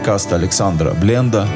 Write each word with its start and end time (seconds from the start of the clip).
подкаст 0.00 0.32
Александра 0.32 0.94
Бленда 0.94 1.46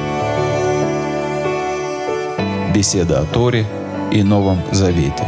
«Беседа 2.75 3.21
о 3.21 3.25
Торе 3.25 3.65
и 4.13 4.23
Новом 4.23 4.59
Завете». 4.71 5.25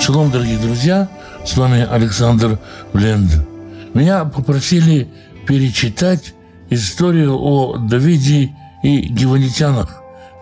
Шалом, 0.00 0.30
дорогие 0.30 0.58
друзья, 0.58 1.08
с 1.44 1.56
вами 1.56 1.84
Александр 1.90 2.56
Бленд. 2.92 3.32
Меня 3.94 4.24
попросили 4.26 5.08
перечитать 5.44 6.34
историю 6.70 7.36
о 7.36 7.78
Давиде 7.78 8.54
и 8.84 9.00
гиванитянах, 9.08 9.97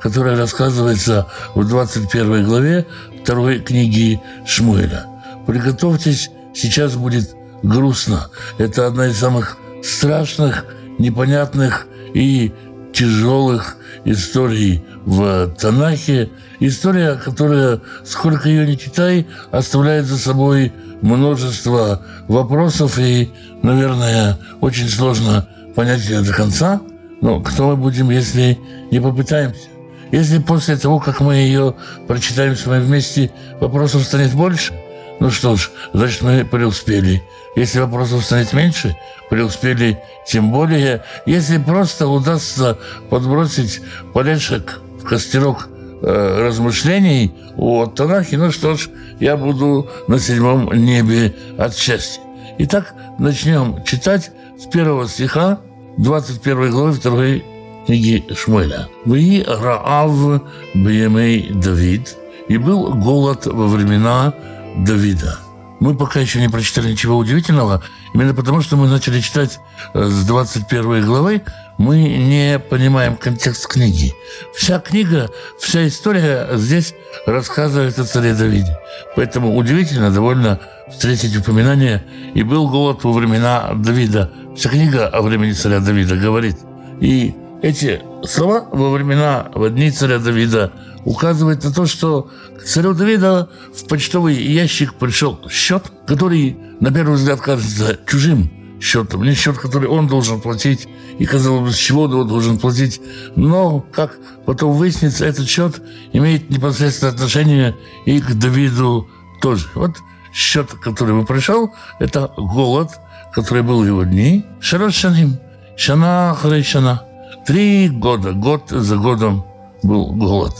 которая 0.07 0.37
рассказывается 0.37 1.27
в 1.57 1.67
21 1.67 2.45
главе 2.45 2.87
второй 3.25 3.59
книги 3.59 4.21
Шмуэля. 4.47 5.05
Приготовьтесь, 5.49 6.31
сейчас 6.55 6.95
будет 6.95 7.35
грустно. 7.65 8.29
Это 8.57 8.87
одна 8.87 9.09
из 9.09 9.19
самых 9.19 9.57
страшных, 9.83 10.65
непонятных 11.01 11.89
и 12.15 12.53
тяжелых 12.93 13.79
историй 14.05 14.85
в 15.07 15.49
Танахе. 15.59 16.31
История, 16.61 17.15
которая, 17.17 17.81
сколько 18.05 18.49
ее 18.49 18.65
не 18.65 18.79
читай, 18.79 19.27
оставляет 19.51 20.05
за 20.05 20.19
собой 20.19 20.73
множество 21.03 22.03
вопросов 22.29 22.97
и, 23.01 23.33
наверное, 23.65 24.39
очень 24.61 24.89
сложно 24.89 25.49
понять 25.75 26.09
ее 26.09 26.21
до 26.21 26.33
конца. 26.33 26.81
Но 27.21 27.41
кто 27.41 27.71
мы 27.71 27.77
будем, 27.77 28.11
если 28.11 28.57
не 28.93 29.01
попытаемся? 29.01 29.76
Если 30.13 30.39
после 30.39 30.77
того, 30.77 31.01
как 31.01 31.21
мы 31.21 31.35
ее 31.35 31.75
прочитаем 32.07 32.57
с 32.57 32.67
вами 32.67 32.85
вместе, 32.85 33.31
вопросов 33.61 34.03
станет 34.03 34.33
больше, 34.33 34.73
ну 35.19 35.31
что 35.31 35.57
ж, 35.57 35.71
значит, 35.93 36.23
мы 36.23 36.45
преуспели. 36.45 37.23
Если 37.57 37.81
вопросов 37.81 38.25
станет 38.25 38.53
меньше, 38.53 38.97
преуспели 39.31 39.99
тем 40.27 40.53
более. 40.53 41.03
Если 41.25 41.59
просто 41.59 42.07
удастся 42.07 42.79
подбросить 43.09 43.81
полешек 44.13 44.81
в 45.01 45.05
костерок 45.05 45.69
э, 46.03 46.47
размышлений 46.47 47.35
о 47.57 47.87
Танахе, 47.87 48.37
ну 48.37 48.51
что 48.51 48.77
ж, 48.77 48.91
я 49.21 49.37
буду 49.37 49.89
на 50.07 50.19
седьмом 50.19 50.71
небе 50.73 51.35
от 51.59 51.75
счастья. 51.75 52.21
Итак, 52.59 52.95
начнем 53.19 53.83
читать 53.85 54.31
с 54.59 54.67
первого 54.67 55.09
стиха 55.09 55.61
21 55.99 56.71
главы 56.71 56.93
2 56.93 57.56
книги 57.87 58.25
Шмуэля. 58.35 58.89
«Вы 59.05 59.45
Раав 59.47 60.43
Бьемей 60.75 61.51
Давид, 61.53 62.17
и 62.49 62.59
был 62.59 62.93
голод 62.95 63.47
во 63.47 63.67
времена 63.67 64.35
Давида». 64.79 65.39
Мы 65.79 65.95
пока 65.95 66.21
еще 66.21 66.41
не 66.41 66.49
прочитали 66.49 66.91
ничего 66.91 67.17
удивительного, 67.17 67.83
именно 68.15 68.35
потому 68.35 68.63
что 68.63 68.77
мы 68.77 68.89
начали 68.89 69.21
читать 69.21 69.61
с 69.93 70.27
21 70.27 71.05
главы, 71.05 71.43
мы 71.77 71.99
не 71.99 72.59
понимаем 72.59 73.17
контекст 73.17 73.67
книги. 73.67 74.15
Вся 74.55 74.79
книга, 74.79 75.31
вся 75.61 75.87
история 75.87 76.49
здесь 76.55 76.95
рассказывает 77.27 77.99
о 77.99 78.05
царе 78.05 78.33
Давиде. 78.33 78.79
Поэтому 79.17 79.55
удивительно 79.55 80.11
довольно 80.11 80.61
встретить 80.91 81.37
упоминание 81.37 82.03
«И 82.35 82.43
был 82.43 82.71
голод 82.71 83.05
во 83.05 83.13
времена 83.13 83.73
Давида». 83.75 84.33
Вся 84.57 84.71
книга 84.71 85.09
о 85.09 85.21
времени 85.21 85.53
царя 85.53 85.81
Давида 85.81 86.17
говорит. 86.17 86.57
И 87.03 87.35
эти 87.63 88.03
слова 88.25 88.67
во 88.71 88.91
времена, 88.91 89.51
в 89.55 89.69
дни 89.71 89.91
царя 89.91 90.19
Давида 90.19 90.73
указывают 91.05 91.65
на 91.65 91.73
то, 91.73 91.87
что 91.87 92.31
к 92.59 92.65
царю 92.65 92.95
Давида 92.95 93.49
в 93.75 93.87
почтовый 93.89 94.35
ящик 94.35 94.95
пришел 94.95 95.39
счет, 95.49 95.85
который, 96.07 96.57
на 96.81 96.93
первый 96.93 97.15
взгляд, 97.15 97.41
кажется 97.41 97.99
чужим 98.07 98.51
счетом, 98.81 99.23
не 99.23 99.35
счет, 99.35 99.57
который 99.57 99.89
он 99.89 100.07
должен 100.07 100.41
платить, 100.41 100.89
и, 101.19 101.25
казалось 101.25 101.63
бы, 101.63 101.73
с 101.73 101.77
чего 101.77 102.03
он 102.03 102.29
должен 102.29 102.59
платить. 102.59 103.01
Но, 103.35 103.81
как 103.81 104.19
потом 104.45 104.73
выяснится, 104.73 105.25
этот 105.25 105.49
счет 105.49 105.81
имеет 106.13 106.51
непосредственное 106.51 107.13
отношение 107.13 107.77
и 108.05 108.21
к 108.21 108.35
Давиду 108.35 109.09
тоже. 109.41 109.69
Вот 109.75 109.97
счет, 110.33 110.71
который 110.83 111.11
ему 111.11 111.25
пришел, 111.25 111.73
это 111.99 112.31
голод, 112.37 112.91
который 113.33 113.63
был 113.63 113.83
в 113.83 113.87
его 113.87 114.05
дни. 114.05 114.45
Шарашаним, 114.61 115.39
шана 115.77 116.37
харишана. 116.39 117.06
Три 117.47 117.89
года, 117.89 118.33
год 118.33 118.71
за 118.71 118.97
годом 118.97 119.45
был 119.85 120.13
голод. 120.13 120.53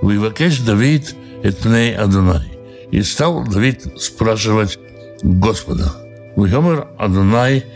Вывакеш 0.00 0.60
Давид 0.60 1.14
этпней 1.42 1.94
Адонай. 1.94 2.50
И 2.90 3.02
стал 3.02 3.44
Давид 3.44 3.86
спрашивать 4.00 4.78
Господа. 5.22 5.92
Вьомер 6.36 6.88
Адонай 6.98 7.66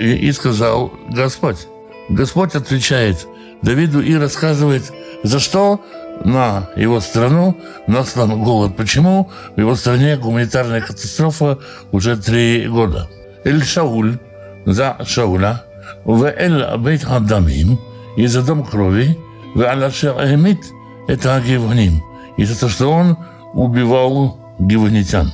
и 0.00 0.32
сказал 0.32 0.92
Господь. 1.10 1.68
Господь 2.08 2.56
отвечает 2.56 3.24
Давиду 3.62 4.02
и 4.02 4.16
рассказывает, 4.16 4.92
за 5.22 5.38
что 5.38 5.80
на 6.24 6.70
его 6.74 6.98
страну 6.98 7.56
наслан 7.86 8.42
голод. 8.42 8.76
Почему 8.76 9.30
в 9.54 9.60
его 9.60 9.76
стране 9.76 10.16
гуманитарная 10.16 10.80
катастрофа 10.80 11.60
уже 11.92 12.16
три 12.16 12.66
года. 12.66 13.08
Эль 13.44 13.62
Шауль 13.62 14.18
за 14.66 14.96
Шауля, 15.06 15.62
в 16.04 16.24
Эль 16.24 16.64
Бейт 16.78 17.04
Адамим– 17.04 17.78
и 18.16 18.26
за 18.26 18.42
дом 18.42 18.64
крови, 18.64 19.18
Эмит– 19.54 20.64
это 21.08 21.40
Гиваним. 21.40 22.02
И 22.36 22.44
за 22.44 22.58
то, 22.58 22.68
что 22.68 22.90
он 22.90 23.16
убивал 23.52 24.38
гиванитян. 24.58 25.32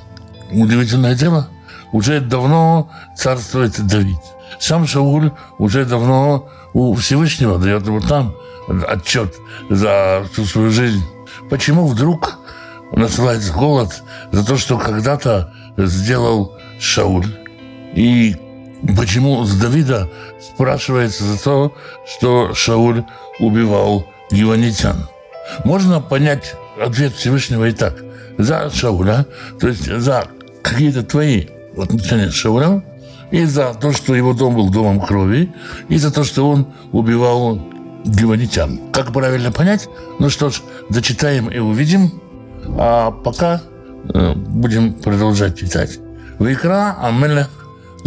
Удивительное 0.50 1.14
дело, 1.14 1.48
уже 1.92 2.20
давно 2.20 2.90
царствует 3.16 3.80
Давид. 3.86 4.18
Сам 4.58 4.86
Шауль 4.86 5.30
уже 5.58 5.84
давно 5.84 6.48
у 6.72 6.94
Всевышнего 6.94 7.58
дает 7.58 7.86
ему 7.86 8.00
там 8.00 8.34
отчет 8.88 9.34
за 9.70 10.24
всю 10.32 10.44
свою 10.44 10.70
жизнь. 10.70 11.02
Почему 11.50 11.86
вдруг 11.86 12.38
насылается 12.92 13.52
голод 13.52 14.02
за 14.32 14.44
то, 14.44 14.56
что 14.56 14.78
когда-то 14.78 15.52
сделал 15.76 16.56
Шауль? 16.80 17.26
И 17.94 18.36
Почему 18.96 19.44
с 19.44 19.56
Давида 19.56 20.08
спрашивается 20.40 21.24
за 21.24 21.42
то, 21.42 21.74
что 22.06 22.54
Шауль 22.54 23.04
убивал 23.40 24.06
гиванитян? 24.30 25.08
Можно 25.64 26.00
понять 26.00 26.54
ответ 26.80 27.12
Всевышнего 27.12 27.68
и 27.68 27.72
так. 27.72 27.96
За 28.38 28.70
Шауля, 28.70 29.26
то 29.58 29.68
есть 29.68 29.86
за 29.86 30.28
какие-то 30.62 31.02
твои 31.02 31.46
отношения 31.76 32.30
с 32.30 32.34
Шаулем, 32.34 32.84
и 33.30 33.44
за 33.44 33.74
то, 33.74 33.92
что 33.92 34.14
его 34.14 34.32
дом 34.32 34.54
был 34.54 34.70
домом 34.70 35.00
крови, 35.00 35.52
и 35.88 35.98
за 35.98 36.12
то, 36.12 36.24
что 36.24 36.48
он 36.48 36.68
убивал 36.92 37.60
гиванитян. 38.04 38.80
Как 38.92 39.12
правильно 39.12 39.50
понять? 39.50 39.88
Ну 40.18 40.30
что 40.30 40.50
ж, 40.50 40.62
дочитаем 40.88 41.48
и 41.48 41.58
увидим. 41.58 42.22
А 42.78 43.10
пока 43.10 43.60
э, 44.14 44.34
будем 44.34 44.94
продолжать 44.94 45.58
читать. 45.58 45.98
Викра 46.38 46.96
Амелех 47.00 47.57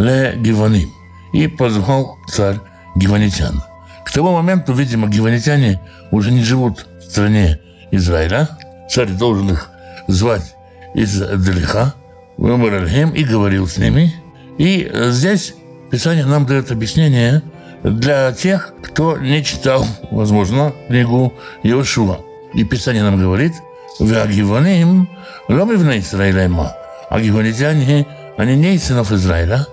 Ле 0.02 0.34
Гиваним. 0.36 0.92
И 1.32 1.46
позвал 1.46 2.18
царь 2.28 2.56
гиванитян. 2.96 3.62
К 4.04 4.10
тому 4.10 4.32
моменту, 4.32 4.74
видимо, 4.74 5.08
гиванитяне 5.08 5.80
уже 6.10 6.32
не 6.32 6.42
живут 6.42 6.86
в 7.00 7.10
стране 7.10 7.60
Израиля. 7.92 8.48
Царь 8.90 9.10
должен 9.10 9.50
их 9.50 9.70
звать 10.08 10.56
из 10.94 11.16
далека, 11.18 11.94
Вымаральхем, 12.36 13.10
и 13.10 13.22
говорил 13.22 13.68
с 13.68 13.78
ними. 13.78 14.12
И 14.58 14.90
здесь 15.10 15.54
Писание 15.90 16.26
нам 16.26 16.46
дает 16.46 16.72
объяснение 16.72 17.42
для 17.84 18.32
тех, 18.32 18.72
кто 18.82 19.16
не 19.18 19.44
читал, 19.44 19.86
возможно, 20.10 20.72
книгу 20.88 21.32
Иошуа. 21.62 22.18
И 22.54 22.64
Писание 22.64 23.02
нам 23.02 23.20
говорит, 23.20 23.52
«Веагиваним 24.00 25.08
ломивна 25.48 25.98
Израиля 25.98 26.50
А 27.08 27.20
гиванитяне, 27.20 28.06
они 28.36 28.56
не 28.56 28.74
из 28.74 28.84
сынов 28.84 29.12
Израиля, 29.12 29.66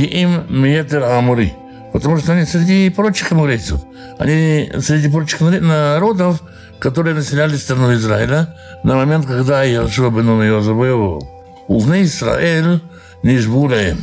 им 0.00 0.44
метр 0.48 1.02
амури. 1.02 1.54
Потому 1.92 2.18
что 2.18 2.32
они 2.32 2.46
среди 2.46 2.88
прочих 2.90 3.32
амурейцев, 3.32 3.80
они 4.18 4.70
среди 4.80 5.10
прочих 5.10 5.40
народов, 5.40 6.42
которые 6.78 7.14
населяли 7.14 7.56
страну 7.56 7.92
Израиля 7.94 8.56
на 8.82 8.96
момент, 8.96 9.26
когда 9.26 9.64
Иошуа 9.64 10.10
бен 10.10 10.26
Нун 10.26 10.42
ее 10.42 10.62
завоевывал. 10.62 11.28
Увны 11.68 12.02
Израиль 12.02 12.80
нишбулаем. 13.22 13.98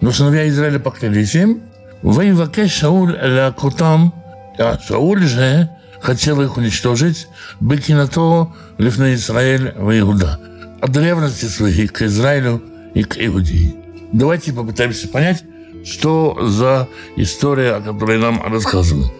Но 0.00 0.12
сыновья 0.12 0.48
Израиля 0.48 0.78
поклялись 0.78 1.34
им, 1.34 1.62
«Воеваке 2.02 2.68
Шауль 2.68 3.18
лякотам», 3.20 4.14
а 4.58 4.78
Шауль 4.78 5.24
же 5.24 5.68
хотел 6.00 6.40
их 6.40 6.56
уничтожить, 6.56 7.28
быки 7.60 7.94
на 7.94 8.06
то 8.06 8.52
лифна 8.78 9.14
Израиль 9.14 9.72
в 9.76 9.98
Иуда. 9.98 10.38
От 10.80 10.92
древности 10.92 11.46
своих 11.46 11.92
к 11.92 12.02
Израилю 12.02 12.62
и 12.94 13.02
к 13.02 13.16
Иудии. 13.18 13.79
Давайте 14.12 14.52
попытаемся 14.52 15.08
понять, 15.08 15.44
что 15.84 16.36
за 16.40 16.88
история, 17.16 17.74
о 17.74 17.80
которой 17.80 18.18
нам 18.18 18.42
рассказывают. 18.52 19.12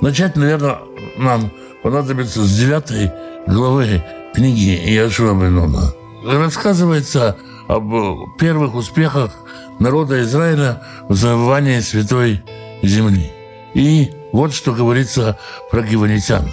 Начать, 0.00 0.36
наверное, 0.36 0.78
нам 1.16 1.50
понадобится 1.82 2.42
с 2.42 2.58
девятой 2.58 3.10
главы 3.46 4.02
книги 4.34 4.74
Иошуа 4.74 5.34
Бенона. 5.34 5.92
рассказывается 6.24 7.36
об 7.68 7.92
первых 8.38 8.74
успехах 8.74 9.32
народа 9.78 10.22
Израиля 10.22 10.82
в 11.08 11.14
завоевании 11.14 11.80
Святой 11.80 12.42
Земли. 12.82 13.30
И 13.74 14.10
вот 14.32 14.52
что 14.52 14.72
говорится 14.72 15.38
про 15.70 15.82
гивонитян. 15.82 16.46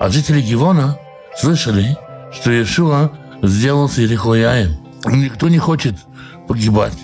А 0.00 0.08
жители 0.08 0.40
Гивона 0.40 0.98
слышали, 1.36 1.96
что 2.32 2.50
Иешуа 2.50 3.12
сделал 3.42 3.88
с 3.88 3.98
Ерихояем. 3.98 4.76
Никто 5.06 5.48
не 5.48 5.58
хочет 5.58 5.94
погибать. 6.48 6.96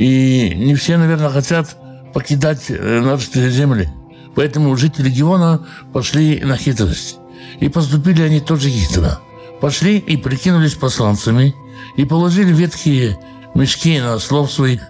И 0.00 0.54
не 0.56 0.74
все, 0.76 0.96
наверное, 0.96 1.28
хотят 1.28 1.76
покидать 2.14 2.70
э, 2.70 3.00
наши 3.00 3.50
земли. 3.50 3.86
Поэтому 4.34 4.74
жители 4.74 5.10
Гивона 5.10 5.66
пошли 5.92 6.40
на 6.40 6.56
хитрость. 6.56 7.18
И 7.60 7.68
поступили 7.68 8.22
они 8.22 8.40
тоже 8.40 8.70
хитро. 8.70 9.20
Пошли 9.60 9.98
и 9.98 10.16
прикинулись 10.16 10.72
посланцами, 10.72 11.54
и 11.98 12.06
положили 12.06 12.50
ветхие 12.50 13.18
мешки 13.54 14.00
на 14.00 14.18
слов 14.18 14.50
своих, 14.50 14.80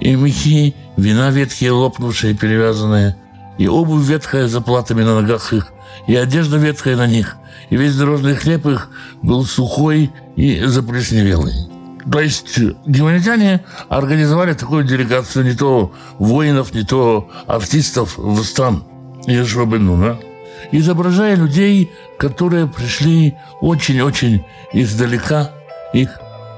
и 0.00 0.14
мехи, 0.14 0.74
вина 0.96 1.30
ветхие, 1.30 1.72
лопнувшие, 1.72 2.32
перевязанные, 2.32 3.16
и 3.58 3.68
обувь 3.68 4.06
ветхая 4.06 4.48
за 4.48 4.62
платами 4.62 5.02
на 5.02 5.20
ногах 5.20 5.52
их, 5.52 5.74
и 6.06 6.16
одежда 6.16 6.56
ветхая 6.56 6.96
на 6.96 7.06
них, 7.06 7.36
и 7.68 7.76
весь 7.76 7.96
дорожный 7.96 8.34
хлеб 8.34 8.64
их 8.64 8.88
был 9.20 9.44
сухой 9.44 10.10
и 10.36 10.62
заплесневелый. 10.64 11.73
То 12.10 12.20
есть 12.20 12.58
гуманитяне 12.86 13.64
организовали 13.88 14.52
такую 14.52 14.84
делегацию 14.84 15.44
не 15.44 15.54
то 15.54 15.92
воинов, 16.18 16.74
не 16.74 16.84
то 16.84 17.30
артистов 17.46 18.18
в 18.18 18.42
стан 18.44 18.84
да? 19.26 20.18
изображая 20.72 21.36
людей, 21.36 21.90
которые 22.18 22.66
пришли 22.66 23.34
очень-очень 23.60 24.44
издалека. 24.72 25.50
Их 25.92 26.10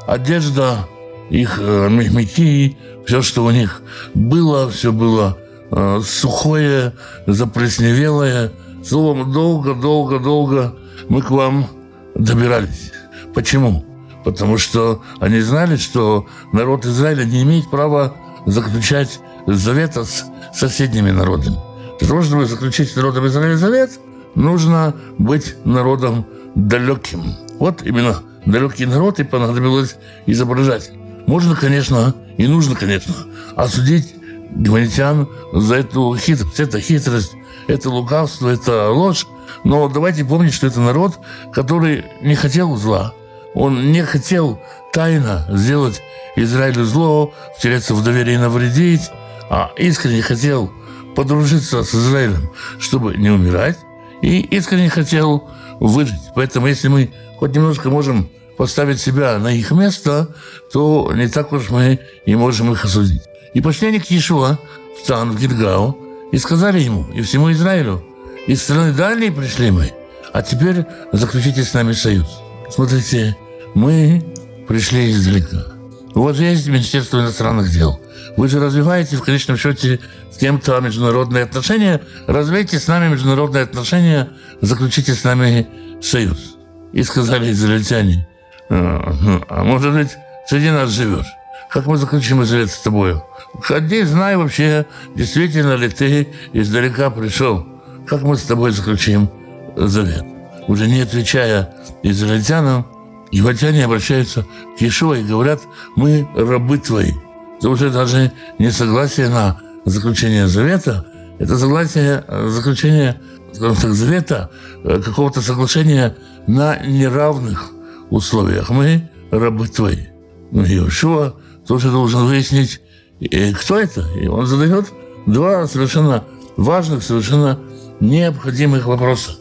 одежда, 0.06 0.87
их 1.31 1.58
э, 1.60 1.88
мехмяки, 1.90 2.76
все, 3.06 3.22
что 3.22 3.44
у 3.44 3.50
них 3.50 3.82
было, 4.14 4.69
все 4.70 4.92
было 4.92 5.37
э, 5.70 6.00
сухое, 6.04 6.94
заплесневелое. 7.26 8.52
Словом, 8.84 9.32
долго-долго-долго 9.32 10.75
мы 11.08 11.22
к 11.22 11.31
вам 11.31 11.66
добирались. 12.14 12.92
Почему? 13.34 13.84
Потому 14.26 14.58
что 14.58 15.02
они 15.20 15.38
знали, 15.38 15.76
что 15.76 16.26
народ 16.52 16.84
Израиля 16.84 17.23
не 17.23 17.44
имеет 17.44 17.70
права 17.70 18.12
заключать 18.44 19.20
завета 19.46 20.05
с 20.05 20.25
соседними 20.52 21.12
народами. 21.12 21.56
Для 22.00 22.08
того, 22.08 22.23
чтобы 22.23 22.44
заключить 22.46 22.90
с 22.90 22.96
народом 22.96 23.28
Израиля 23.28 23.56
завет, 23.56 24.00
нужно 24.34 24.96
быть 25.19 25.55
народом 25.64 26.26
далеким. 26.56 27.37
Вот 27.61 27.82
именно 27.82 28.20
далекий 28.44 28.84
народ 28.87 29.20
и 29.20 29.23
понадобилось 29.23 29.94
изображать. 30.26 30.90
Можно, 31.28 31.55
конечно, 31.55 32.12
и 32.37 32.49
нужно, 32.49 32.75
конечно, 32.75 33.14
осудить 33.55 34.12
гуманитян 34.50 35.28
за 35.52 35.76
эту 35.76 36.17
хитрость. 36.17 36.58
Это 36.58 36.81
хитрость, 36.81 37.34
это 37.69 37.90
лукавство, 37.90 38.49
это 38.49 38.90
ложь. 38.90 39.25
Но 39.62 39.88
давайте 39.88 40.25
помнить, 40.25 40.52
что 40.52 40.67
это 40.67 40.81
народ, 40.81 41.12
который 41.52 42.06
не 42.23 42.34
хотел 42.34 42.75
зла. 42.75 43.14
Он 43.56 43.91
не 43.91 44.05
хотел 44.05 44.61
тайно 44.93 45.47
сделать 45.49 46.03
Израилю 46.37 46.85
зло, 46.85 47.32
втереться 47.56 47.94
в 47.94 48.05
доверие 48.05 48.37
и 48.37 48.38
навредить, 48.38 49.11
а 49.49 49.73
искренне 49.79 50.20
хотел 50.20 50.70
подружиться 51.17 51.82
с 51.82 51.94
Израилем, 51.94 52.50
чтобы 52.79 53.17
не 53.17 53.31
умирать, 53.31 53.79
и 54.20 54.41
искренне 54.41 54.91
хотел 54.91 55.49
выжить. 55.81 56.20
Поэтому 56.35 56.67
если 56.67 56.88
мы 56.88 57.11
хоть 57.38 57.55
немножко 57.55 57.88
можем 57.88 58.29
поставить 58.58 59.00
себя 59.00 59.38
на 59.38 59.49
их 59.53 59.70
место, 59.70 60.29
то 60.70 61.11
не 61.14 61.29
так 61.29 61.50
уж 61.52 61.70
мы 61.70 61.99
и 62.26 62.37
можем 62.37 62.70
их 62.73 62.85
осудить. 62.85 63.23
И 63.55 63.62
пошли 63.62 63.88
они 63.88 64.00
к 64.00 64.11
Иешуа 64.11 64.59
в 64.99 65.05
стан, 65.05 65.32
в 65.32 65.41
Гильгау, 65.41 65.97
и 66.31 66.37
сказали 66.37 66.81
ему, 66.81 67.06
и 67.14 67.23
всему 67.23 67.50
Израилю, 67.52 68.05
из 68.47 68.62
страны 68.62 68.93
дальней 68.93 69.31
пришли 69.31 69.70
мы, 69.70 69.93
а 70.35 70.43
теперь 70.43 70.85
заключите 71.12 71.64
с 71.64 71.73
нами 71.73 71.93
союз. 71.93 72.26
Смотрите, 72.69 73.37
мы 73.76 74.25
пришли 74.67 75.11
издалека. 75.11 75.67
Же 76.14 76.44
есть 76.44 76.67
Министерство 76.67 77.19
иностранных 77.19 77.70
дел. 77.70 78.00
Вы 78.38 78.49
же 78.49 78.58
развиваете 78.58 79.17
в 79.17 79.23
конечном 79.23 79.58
счете 79.58 80.00
с 80.32 80.38
кем-то 80.38 80.81
международные 80.81 81.44
отношения. 81.44 82.00
Развейте 82.26 82.78
с 82.78 82.88
нами 82.88 83.12
международные 83.12 83.64
отношения, 83.64 84.31
заключите 84.62 85.12
с 85.12 85.23
нами 85.25 85.69
союз. 86.00 86.56
И 86.94 87.02
сказали 87.02 87.52
израильтяне, 87.52 88.26
а, 88.70 89.14
ну, 89.20 89.44
а 89.46 89.62
может 89.62 89.93
быть, 89.93 90.17
среди 90.49 90.70
нас 90.70 90.88
живешь? 90.88 91.26
Как 91.69 91.84
мы 91.84 91.99
заключим 91.99 92.43
завет 92.46 92.70
с 92.70 92.78
тобой? 92.78 93.20
Ходи, 93.61 94.05
знай 94.05 94.37
вообще, 94.37 94.87
действительно 95.14 95.75
ли 95.75 95.90
ты 95.90 96.28
издалека 96.55 97.11
пришел. 97.11 97.67
Как 98.06 98.23
мы 98.23 98.38
с 98.38 98.43
тобой 98.43 98.70
заключим 98.70 99.28
завет? 99.76 100.25
Уже 100.67 100.87
не 100.87 101.02
отвечая 101.02 101.75
израильтянам, 102.02 102.87
Еготяне 103.32 103.84
обращаются 103.84 104.46
к 104.78 104.81
Иешуа 104.81 105.14
и 105.14 105.25
говорят, 105.25 105.61
мы 105.96 106.28
рабы 106.34 106.78
твои. 106.78 107.12
Это 107.58 107.70
уже 107.70 107.90
даже 107.90 108.32
не 108.58 108.70
согласие 108.70 109.28
на 109.28 109.61
заключение 109.84 110.46
завета, 110.46 111.06
это 111.38 111.58
согласие, 111.58 112.25
заключение, 112.49 113.20
так, 113.58 113.75
завета, 113.75 114.50
э, 114.84 115.00
какого-то 115.02 115.40
соглашения 115.40 116.17
на 116.46 116.78
неравных 116.78 117.70
условиях. 118.11 118.70
Мы 118.70 119.11
рабы 119.31 119.69
твои. 119.69 120.06
Ну, 120.50 120.64
Иешуа 120.64 121.34
тоже 121.67 121.90
должен 121.90 122.26
выяснить, 122.26 122.81
э, 123.20 123.52
кто 123.52 123.78
это. 123.78 124.06
И 124.20 124.26
он 124.28 124.46
задает 124.46 124.87
два 125.26 125.67
совершенно 125.67 126.25
важных, 126.56 127.02
совершенно 127.02 127.58
необходимых 128.00 128.87
вопроса. 128.87 129.37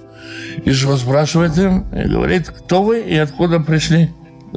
Ишва 0.63 0.97
спрашивает 0.97 1.57
им 1.57 1.85
и 1.93 2.07
говорит, 2.07 2.49
кто 2.49 2.83
вы 2.83 3.01
и 3.01 3.17
откуда 3.17 3.59
пришли. 3.59 4.11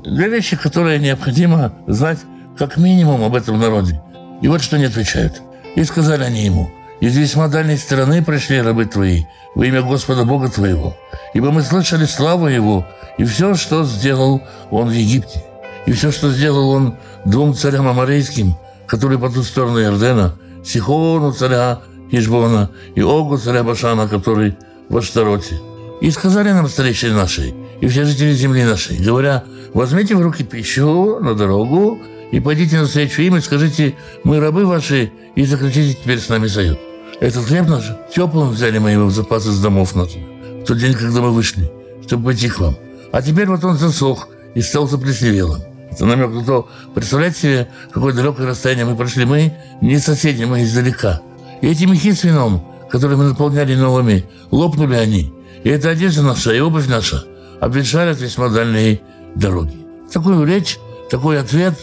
Две 0.04 0.28
вещи, 0.28 0.56
которые 0.56 0.98
необходимо 0.98 1.72
знать 1.86 2.18
как 2.56 2.76
минимум 2.76 3.22
об 3.24 3.34
этом 3.34 3.58
народе. 3.58 4.00
И 4.42 4.48
вот 4.48 4.62
что 4.62 4.76
они 4.76 4.84
отвечают. 4.84 5.42
И 5.74 5.84
сказали 5.84 6.24
они 6.24 6.44
ему, 6.44 6.70
из 7.00 7.16
весьма 7.16 7.48
дальней 7.48 7.76
страны 7.76 8.24
пришли 8.24 8.60
рабы 8.60 8.84
твои 8.84 9.24
во 9.54 9.64
имя 9.64 9.82
Господа 9.82 10.24
Бога 10.24 10.48
твоего. 10.48 10.96
Ибо 11.34 11.50
мы 11.50 11.62
слышали 11.62 12.04
славу 12.04 12.48
Его 12.48 12.86
и 13.18 13.24
все, 13.24 13.54
что 13.54 13.84
сделал 13.84 14.42
Он 14.70 14.88
в 14.88 14.92
Египте. 14.92 15.44
И 15.86 15.92
все, 15.92 16.10
что 16.10 16.30
сделал 16.30 16.70
Он 16.70 16.96
двум 17.24 17.54
царям 17.54 17.86
амарейским, 17.86 18.56
которые 18.86 19.18
по 19.18 19.30
ту 19.30 19.42
сторону 19.42 19.80
Иордена, 19.80 20.34
Сихону 20.64 21.32
царя 21.32 21.80
Хижбона 22.10 22.70
и 22.94 23.00
Огу 23.00 23.38
царя 23.38 23.62
Башана, 23.62 24.08
который 24.08 24.56
в 24.88 24.96
Аштароте. 24.96 25.56
И 26.00 26.10
сказали 26.10 26.50
нам 26.52 26.68
старейшие 26.68 27.12
наши, 27.12 27.54
и 27.80 27.88
все 27.88 28.04
жители 28.04 28.32
земли 28.32 28.64
нашей, 28.64 28.98
говоря, 28.98 29.44
возьмите 29.74 30.14
в 30.14 30.20
руки 30.20 30.44
пищу 30.44 31.18
на 31.20 31.34
дорогу 31.34 31.98
и 32.30 32.38
пойдите 32.38 32.76
на 32.76 32.82
навстречу 32.82 33.22
им 33.22 33.36
и 33.36 33.40
скажите, 33.40 33.96
мы 34.22 34.38
рабы 34.38 34.64
ваши, 34.64 35.10
и 35.34 35.44
заключите 35.44 35.98
теперь 36.00 36.20
с 36.20 36.28
нами 36.28 36.46
союз. 36.46 36.76
Этот 37.20 37.46
хлеб 37.46 37.66
наш 37.68 37.84
теплым 38.14 38.50
взяли 38.50 38.78
мы 38.78 38.90
его 38.92 39.06
в 39.06 39.10
запас 39.10 39.46
из 39.46 39.60
домов 39.60 39.96
наших 39.96 40.22
в 40.60 40.64
тот 40.64 40.78
день, 40.78 40.94
когда 40.94 41.20
мы 41.20 41.32
вышли, 41.32 41.70
чтобы 42.06 42.26
пойти 42.26 42.48
к 42.48 42.60
вам. 42.60 42.76
А 43.10 43.20
теперь 43.22 43.46
вот 43.46 43.64
он 43.64 43.76
засох 43.76 44.28
и 44.54 44.60
стал 44.60 44.86
заплесневелым. 44.86 45.62
Это 45.90 46.06
намек 46.06 46.30
на 46.30 46.44
то, 46.44 46.68
представляете 46.94 47.40
себе, 47.40 47.68
какое 47.90 48.12
далекое 48.12 48.46
расстояние 48.46 48.84
мы 48.84 48.94
прошли. 48.94 49.24
Мы 49.24 49.54
не 49.80 49.98
соседи, 49.98 50.44
мы 50.44 50.62
издалека. 50.62 51.22
И 51.60 51.66
эти 51.66 51.84
мехи 51.86 52.12
с 52.12 52.22
вином, 52.22 52.64
которые 52.90 53.16
мы 53.16 53.24
наполняли 53.24 53.74
новыми, 53.74 54.26
лопнули 54.52 54.94
они– 54.94 55.32
и 55.64 55.68
эта 55.68 55.90
одежда 55.90 56.22
наша, 56.22 56.52
и 56.52 56.60
обувь 56.60 56.86
наша 56.88 57.24
обветшалят 57.60 58.20
весьма 58.20 58.48
дальние 58.48 59.00
дороги. 59.34 59.76
Такую 60.12 60.46
речь, 60.46 60.78
такой 61.10 61.40
ответ 61.40 61.74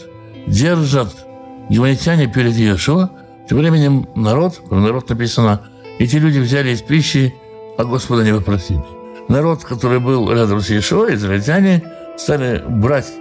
держат 0.48 1.10
гуманитяне 1.70 2.28
перед 2.28 2.54
Иешуа. 2.54 3.10
Тем 3.50 3.60
временем 3.60 4.08
народ, 4.16 4.62
про 4.70 4.80
народ 4.80 5.10
написано, 5.10 5.62
эти 6.00 6.16
люди 6.18 6.40
взяли 6.40 6.72
из 6.72 6.82
пищи, 6.82 7.34
а 7.78 7.84
Господа 7.84 8.24
не 8.24 8.34
попросили. 8.34 8.84
Народ, 9.28 9.64
который 9.64 10.00
был 10.00 10.32
рядом 10.32 10.62
с 10.62 10.70
Иешуа, 10.70 11.14
израильтяне, 11.14 11.84
стали 12.18 12.64
брать 12.68 13.12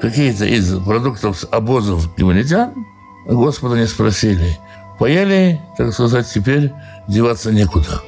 какие-то 0.00 0.44
из 0.44 0.74
продуктов 0.80 1.38
с 1.38 1.48
обозов 1.50 2.14
гуманитян, 2.16 2.72
а 3.28 3.32
Господа 3.32 3.76
не 3.76 3.86
спросили. 3.86 4.58
Поели, 4.98 5.60
так 5.76 5.92
сказать, 5.92 6.28
теперь 6.32 6.72
деваться 7.08 7.52
некуда. 7.52 8.02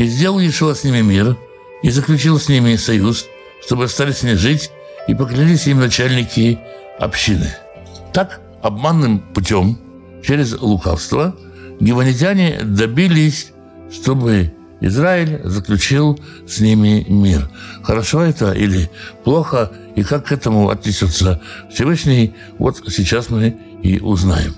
И 0.00 0.06
сделал 0.06 0.38
Иешуа 0.40 0.74
с 0.74 0.82
ними 0.82 1.02
мир, 1.02 1.36
и 1.82 1.90
заключил 1.90 2.40
с 2.40 2.48
ними 2.48 2.76
союз, 2.76 3.26
чтобы 3.62 3.86
стали 3.86 4.12
с 4.12 4.22
ними 4.22 4.34
жить, 4.34 4.70
и 5.06 5.14
поклялись 5.14 5.66
им 5.66 5.78
начальники 5.78 6.58
общины. 6.98 7.54
Так, 8.14 8.40
обманным 8.62 9.18
путем, 9.18 9.78
через 10.26 10.58
лукавство, 10.58 11.36
гиванитяне 11.80 12.60
добились, 12.62 13.52
чтобы 13.92 14.54
Израиль 14.80 15.42
заключил 15.44 16.18
с 16.48 16.60
ними 16.60 17.04
мир. 17.06 17.50
Хорошо 17.82 18.22
это 18.22 18.52
или 18.52 18.90
плохо, 19.22 19.70
и 19.96 20.02
как 20.02 20.28
к 20.28 20.32
этому 20.32 20.70
отнесется 20.70 21.42
Всевышний, 21.70 22.34
вот 22.56 22.82
сейчас 22.88 23.28
мы 23.28 23.54
и 23.82 24.00
узнаем. 24.00 24.54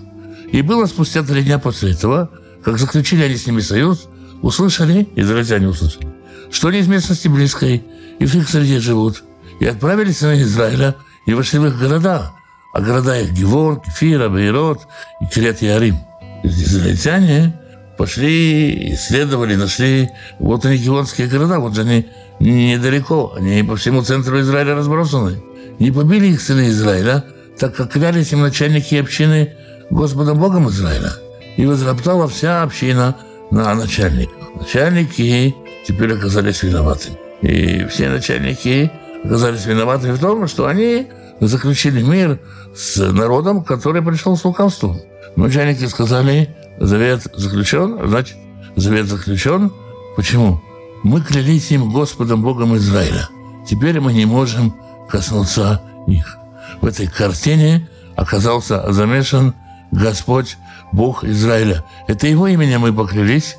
И 0.52 0.62
было 0.62 0.86
спустя 0.86 1.24
три 1.24 1.42
дня 1.42 1.58
после 1.58 1.90
этого, 1.90 2.30
как 2.62 2.78
заключили 2.78 3.24
они 3.24 3.36
с 3.36 3.44
ними 3.48 3.58
союз, 3.60 4.08
услышали, 4.42 5.08
израильтяне 5.16 5.68
услышали, 5.68 6.08
что 6.50 6.68
они 6.68 6.80
из 6.80 6.88
местности 6.88 7.28
близкой 7.28 7.82
и 8.18 8.26
в 8.26 8.34
их 8.34 8.48
среде 8.48 8.80
живут, 8.80 9.22
и 9.60 9.66
отправились 9.66 10.20
на 10.20 10.40
Израиля 10.42 10.96
и 11.26 11.34
вошли 11.34 11.58
в 11.58 11.66
их 11.66 11.78
города, 11.78 12.32
а 12.72 12.80
города 12.80 13.18
их 13.18 13.32
Гевор, 13.32 13.80
Кефира, 13.80 14.28
Бейрот 14.28 14.80
и 15.20 15.26
Кирят 15.26 15.62
Ярим. 15.62 15.96
Израильтяне 16.42 17.58
пошли, 17.96 18.94
исследовали, 18.94 19.54
нашли, 19.54 20.10
вот 20.40 20.64
они 20.64 20.76
геонские 20.76 21.28
города, 21.28 21.60
вот 21.60 21.74
же 21.74 21.82
они 21.82 22.08
недалеко, 22.40 23.34
они 23.36 23.62
по 23.62 23.76
всему 23.76 24.02
центру 24.02 24.40
Израиля 24.40 24.74
разбросаны. 24.74 25.40
Не 25.78 25.90
побили 25.90 26.26
их 26.28 26.40
сыны 26.40 26.68
Израиля, 26.68 27.24
так 27.58 27.76
как 27.76 27.92
клялись 27.92 28.32
им 28.32 28.40
начальники 28.40 28.96
общины 28.96 29.54
Господом 29.90 30.38
Богом 30.38 30.68
Израиля. 30.68 31.12
И 31.56 31.66
возроптала 31.66 32.26
вся 32.26 32.62
община 32.62 33.16
на 33.52 33.74
начальников. 33.74 34.34
Начальники 34.58 35.54
теперь 35.86 36.14
оказались 36.14 36.62
виноватыми. 36.62 37.16
И 37.42 37.84
все 37.86 38.08
начальники 38.08 38.90
оказались 39.24 39.66
виноватыми 39.66 40.12
в 40.12 40.20
том, 40.20 40.48
что 40.48 40.66
они 40.66 41.08
заключили 41.38 42.02
мир 42.02 42.40
с 42.74 42.96
народом, 43.12 43.62
который 43.62 44.02
пришел 44.02 44.36
с 44.36 44.44
лукавством. 44.44 44.98
Начальники 45.36 45.84
сказали, 45.86 46.56
завет 46.78 47.26
заключен, 47.34 47.98
значит, 48.08 48.36
завет 48.76 49.06
заключен. 49.06 49.70
Почему? 50.16 50.62
Мы 51.02 51.20
клялись 51.20 51.70
им 51.72 51.90
Господом 51.90 52.42
Богом 52.42 52.76
Израиля. 52.76 53.28
Теперь 53.68 54.00
мы 54.00 54.14
не 54.14 54.24
можем 54.24 54.74
коснуться 55.10 55.82
их. 56.06 56.38
В 56.80 56.86
этой 56.86 57.06
картине 57.06 57.88
оказался 58.16 58.90
замешан 58.92 59.54
Господь 59.90 60.56
Бог 60.92 61.24
Израиля. 61.24 61.84
Это 62.06 62.26
его 62.26 62.46
именем 62.46 62.80
мы 62.80 62.92
поклялись, 62.92 63.56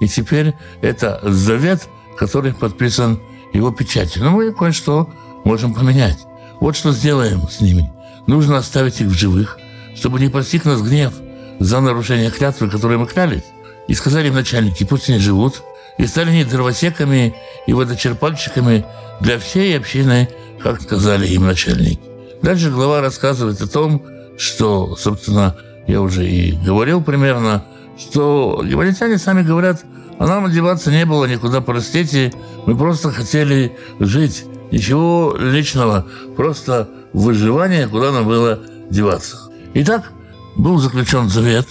и 0.00 0.08
теперь 0.08 0.54
это 0.82 1.20
завет, 1.22 1.88
который 2.18 2.52
подписан 2.52 3.20
его 3.52 3.70
печатью. 3.72 4.24
Но 4.24 4.30
мы 4.30 4.52
кое-что 4.52 5.08
можем 5.44 5.74
поменять. 5.74 6.18
Вот 6.60 6.76
что 6.76 6.92
сделаем 6.92 7.48
с 7.48 7.60
ними. 7.60 7.90
Нужно 8.26 8.58
оставить 8.58 9.00
их 9.00 9.08
в 9.08 9.14
живых, 9.14 9.58
чтобы 9.94 10.20
не 10.20 10.28
постиг 10.28 10.64
нас 10.64 10.82
гнев 10.82 11.12
за 11.60 11.80
нарушение 11.80 12.30
клятвы, 12.30 12.68
которой 12.68 12.98
мы 12.98 13.06
клялись. 13.06 13.44
И 13.86 13.94
сказали 13.94 14.28
им 14.28 14.34
начальники, 14.34 14.84
пусть 14.84 15.08
они 15.10 15.18
живут. 15.18 15.62
И 15.98 16.06
стали 16.06 16.30
они 16.30 16.44
дровосеками 16.44 17.34
и 17.66 17.72
водочерпальщиками 17.72 18.84
для 19.20 19.38
всей 19.38 19.76
общины, 19.78 20.28
как 20.60 20.82
сказали 20.82 21.26
им 21.28 21.46
начальники. 21.46 22.00
Дальше 22.42 22.70
глава 22.70 23.00
рассказывает 23.00 23.60
о 23.60 23.68
том, 23.68 24.02
что, 24.36 24.96
собственно, 24.96 25.56
я 25.86 26.00
уже 26.00 26.26
и 26.26 26.52
говорил 26.52 27.02
примерно, 27.02 27.64
что 27.98 28.62
гибалитяне 28.64 29.18
сами 29.18 29.42
говорят, 29.42 29.84
а 30.18 30.26
нам 30.26 30.46
одеваться 30.46 30.90
не 30.90 31.04
было 31.04 31.26
никуда, 31.26 31.60
простите, 31.60 32.32
мы 32.66 32.76
просто 32.76 33.10
хотели 33.10 33.76
жить. 33.98 34.44
Ничего 34.70 35.36
личного, 35.38 36.06
просто 36.36 36.88
выживание, 37.12 37.86
куда 37.86 38.10
нам 38.10 38.26
было 38.26 38.60
деваться. 38.90 39.36
Итак, 39.74 40.10
был 40.56 40.78
заключен 40.78 41.28
завет 41.28 41.66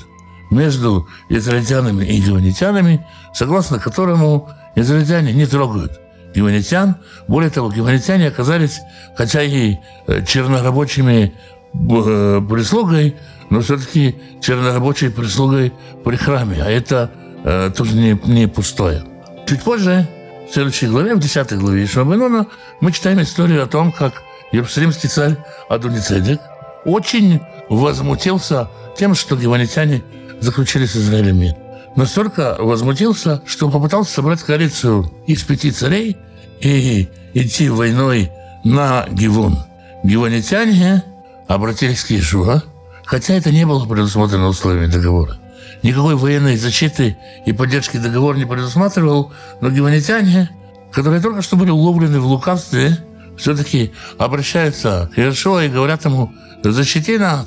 между 0.51 1.07
израильтянами 1.29 2.05
и 2.05 2.21
гиванитянами, 2.21 3.05
согласно 3.33 3.79
которому 3.79 4.49
израильтяне 4.75 5.33
не 5.33 5.45
трогают 5.45 5.99
гиванитян. 6.33 6.95
Более 7.27 7.49
того, 7.49 7.71
гиванитяне 7.71 8.27
оказались, 8.27 8.81
хотя 9.17 9.43
и 9.43 9.77
э, 10.07 10.25
чернорабочими 10.25 11.33
прислугой, 11.73 13.15
но 13.49 13.61
все-таки 13.61 14.15
чернорабочей 14.41 15.09
прислугой 15.09 15.73
при 16.03 16.15
храме. 16.15 16.61
А 16.63 16.69
это 16.69 17.11
э, 17.43 17.71
тоже 17.75 17.95
не, 17.95 18.19
не 18.25 18.47
пустое. 18.47 19.03
Чуть 19.47 19.61
позже, 19.63 20.07
в 20.49 20.53
следующей 20.53 20.87
главе, 20.87 21.15
в 21.15 21.19
10 21.19 21.53
главе 21.57 21.83
Ишмабенона, 21.83 22.47
мы 22.79 22.91
читаем 22.91 23.21
историю 23.21 23.63
о 23.63 23.67
том, 23.67 23.91
как 23.91 24.21
Иерусалимский 24.51 25.09
царь 25.09 25.35
Адуницедек 25.67 26.39
очень 26.85 27.41
возмутился 27.69 28.69
тем, 28.97 29.15
что 29.15 29.35
гиванитяне 29.35 30.03
заключили 30.39 30.85
с 30.85 30.95
Израилем 30.95 31.39
мир. 31.39 31.55
Настолько 31.95 32.55
возмутился, 32.59 33.41
что 33.45 33.69
попытался 33.69 34.13
собрать 34.13 34.41
коалицию 34.41 35.11
из 35.27 35.43
пяти 35.43 35.71
царей 35.71 36.17
и 36.59 37.09
идти 37.33 37.69
войной 37.69 38.31
на 38.63 39.05
Гивон. 39.09 39.57
Гиванитяне 40.03 41.03
обратились 41.47 42.03
к 42.03 42.11
Иешуа, 42.11 42.63
хотя 43.05 43.33
это 43.33 43.51
не 43.51 43.65
было 43.65 43.85
предусмотрено 43.85 44.47
условиями 44.47 44.87
договора. 44.87 45.37
Никакой 45.81 46.15
военной 46.15 46.57
защиты 46.57 47.17
и 47.45 47.51
поддержки 47.51 47.97
договор 47.97 48.37
не 48.37 48.45
предусматривал, 48.45 49.33
но 49.61 49.69
гиванитяне, 49.69 50.49
которые 50.91 51.21
только 51.21 51.41
что 51.41 51.57
были 51.57 51.71
уловлены 51.71 52.19
в 52.19 52.25
лукавстве, 52.25 52.97
все-таки 53.37 53.91
обращаются 54.17 55.09
к 55.13 55.17
Иешуа 55.17 55.65
и 55.65 55.69
говорят 55.69 56.05
ему, 56.05 56.31
защити 56.63 57.17
нас, 57.17 57.45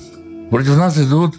против 0.50 0.76
нас 0.76 0.98
идут 0.98 1.36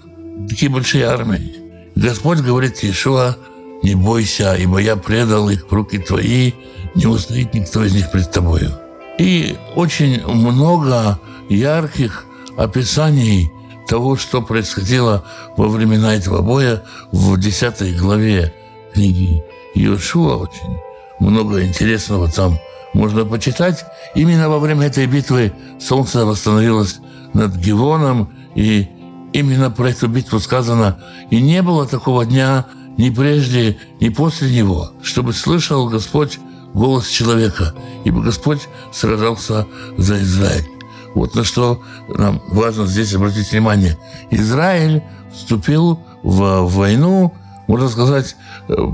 такие 0.49 0.71
большие 0.71 1.05
армии. 1.05 1.55
Господь 1.95 2.39
говорит 2.39 2.77
Иешуа, 2.83 3.35
не 3.83 3.95
бойся, 3.95 4.55
ибо 4.55 4.79
я 4.79 4.95
предал 4.95 5.49
их 5.49 5.69
в 5.69 5.73
руки 5.73 5.99
твои, 5.99 6.53
не 6.95 7.05
устоит 7.05 7.53
никто 7.53 7.83
из 7.83 7.93
них 7.93 8.11
пред 8.11 8.31
тобою. 8.31 8.71
И 9.19 9.57
очень 9.75 10.25
много 10.25 11.19
ярких 11.49 12.25
описаний 12.57 13.51
того, 13.87 14.17
что 14.17 14.41
происходило 14.41 15.23
во 15.55 15.67
времена 15.69 16.15
этого 16.15 16.41
боя 16.41 16.83
в 17.11 17.39
10 17.39 17.97
главе 17.97 18.53
книги 18.93 19.43
Иошуа. 19.75 20.35
Очень 20.35 20.77
много 21.19 21.63
интересного 21.65 22.29
там 22.29 22.59
можно 22.93 23.25
почитать. 23.25 23.85
Именно 24.15 24.49
во 24.49 24.59
время 24.59 24.87
этой 24.87 25.05
битвы 25.05 25.53
солнце 25.79 26.25
восстановилось 26.25 26.99
над 27.33 27.55
Гивоном, 27.55 28.33
и 28.55 28.89
именно 29.33 29.69
про 29.69 29.89
эту 29.89 30.07
битву 30.07 30.39
сказано, 30.39 30.99
и 31.29 31.41
не 31.41 31.61
было 31.61 31.87
такого 31.87 32.25
дня 32.25 32.65
ни 32.97 33.11
прежде, 33.11 33.77
ни 34.01 34.09
после 34.09 34.49
него, 34.49 34.91
чтобы 35.03 35.33
слышал 35.33 35.87
Господь 35.87 36.39
голос 36.73 37.07
человека, 37.07 37.73
ибо 38.03 38.21
Господь 38.21 38.67
сражался 38.91 39.67
за 39.97 40.19
Израиль. 40.21 40.76
Вот 41.17 41.33
на 41.33 41.43
что 41.43 41.81
нам 42.07 42.41
важно 42.49 42.85
здесь 42.85 43.15
обратить 43.15 43.51
внимание. 43.51 43.97
Израиль 44.29 45.01
вступил 45.33 45.99
в 46.21 46.67
войну, 46.67 47.33
можно 47.67 47.89
сказать, 47.89 48.35